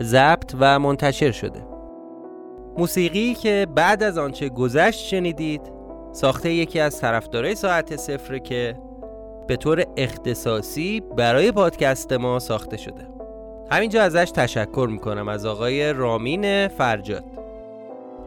ضبط 0.02 0.54
و 0.60 0.78
منتشر 0.78 1.30
شده. 1.30 1.69
موسیقی 2.80 3.34
که 3.34 3.66
بعد 3.74 4.02
از 4.02 4.18
آنچه 4.18 4.48
گذشت 4.48 5.00
شنیدید 5.00 5.60
ساخته 6.12 6.52
یکی 6.52 6.80
از 6.80 7.00
طرفدارای 7.00 7.54
ساعت 7.54 7.96
صفر 7.96 8.38
که 8.38 8.76
به 9.46 9.56
طور 9.56 9.84
اختصاصی 9.96 11.00
برای 11.16 11.52
پادکست 11.52 12.12
ما 12.12 12.38
ساخته 12.38 12.76
شده. 12.76 13.08
همینجا 13.70 14.02
ازش 14.02 14.30
تشکر 14.34 14.88
می‌کنم 14.90 15.28
از 15.28 15.46
آقای 15.46 15.92
رامین 15.92 16.68
فرجاد. 16.68 17.24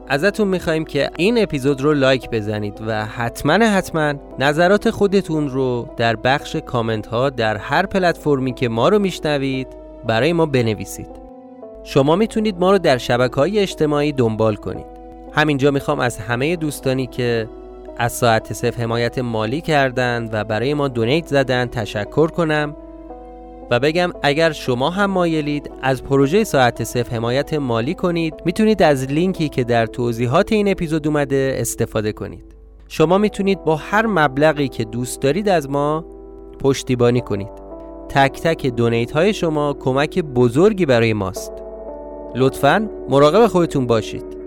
ازتون 0.07 0.47
می‌خوایم 0.47 0.85
که 0.85 1.09
این 1.17 1.43
اپیزود 1.43 1.81
رو 1.81 1.93
لایک 1.93 2.29
بزنید 2.29 2.81
و 2.87 3.05
حتما 3.05 3.53
حتما 3.53 4.13
نظرات 4.39 4.89
خودتون 4.89 5.49
رو 5.49 5.87
در 5.97 6.15
بخش 6.15 6.55
کامنت 6.55 7.07
ها 7.07 7.29
در 7.29 7.57
هر 7.57 7.85
پلتفرمی 7.85 8.53
که 8.53 8.69
ما 8.69 8.89
رو 8.89 8.99
میشنوید 8.99 9.67
برای 10.07 10.33
ما 10.33 10.45
بنویسید. 10.45 11.22
شما 11.84 12.15
می‌تونید 12.15 12.59
ما 12.59 12.71
رو 12.71 12.77
در 12.77 12.97
شبکه 12.97 13.36
های 13.36 13.59
اجتماعی 13.59 14.11
دنبال 14.11 14.55
کنید. 14.55 14.86
همینجا 15.31 15.71
می‌خوام 15.71 15.99
از 15.99 16.17
همه 16.17 16.55
دوستانی 16.55 17.07
که 17.07 17.49
از 17.97 18.11
ساعت 18.11 18.53
صف 18.53 18.79
حمایت 18.79 19.19
مالی 19.19 19.61
کردند 19.61 20.29
و 20.34 20.43
برای 20.43 20.73
ما 20.73 20.88
دونیت 20.88 21.27
زدن 21.27 21.65
تشکر 21.65 22.27
کنم 22.27 22.75
و 23.71 23.79
بگم 23.79 24.11
اگر 24.23 24.51
شما 24.51 24.89
هم 24.89 25.11
مایلید 25.11 25.71
از 25.81 26.03
پروژه 26.03 26.43
ساعت 26.43 26.84
صف 26.84 27.13
حمایت 27.13 27.53
مالی 27.53 27.93
کنید 27.93 28.34
می‌تونید 28.45 28.84
از 28.84 29.05
لینکی 29.05 29.49
که 29.49 29.63
در 29.63 29.86
توضیحات 29.86 30.51
این 30.51 30.67
اپیزود 30.67 31.07
اومده 31.07 31.55
استفاده 31.59 32.11
کنید. 32.11 32.45
شما 32.88 33.17
می‌تونید 33.17 33.63
با 33.63 33.75
هر 33.75 34.05
مبلغی 34.05 34.67
که 34.67 34.84
دوست 34.84 35.21
دارید 35.21 35.49
از 35.49 35.69
ما 35.69 36.05
پشتیبانی 36.59 37.21
کنید. 37.21 37.63
تک 38.09 38.41
تک 38.41 38.67
دونیت 38.67 39.11
های 39.11 39.34
شما 39.34 39.73
کمک 39.73 40.19
بزرگی 40.19 40.86
برای 40.86 41.13
ماست. 41.13 41.52
لطفا 42.36 42.89
مراقب 43.09 43.47
خودتون 43.47 43.88
باشید. 43.88 44.42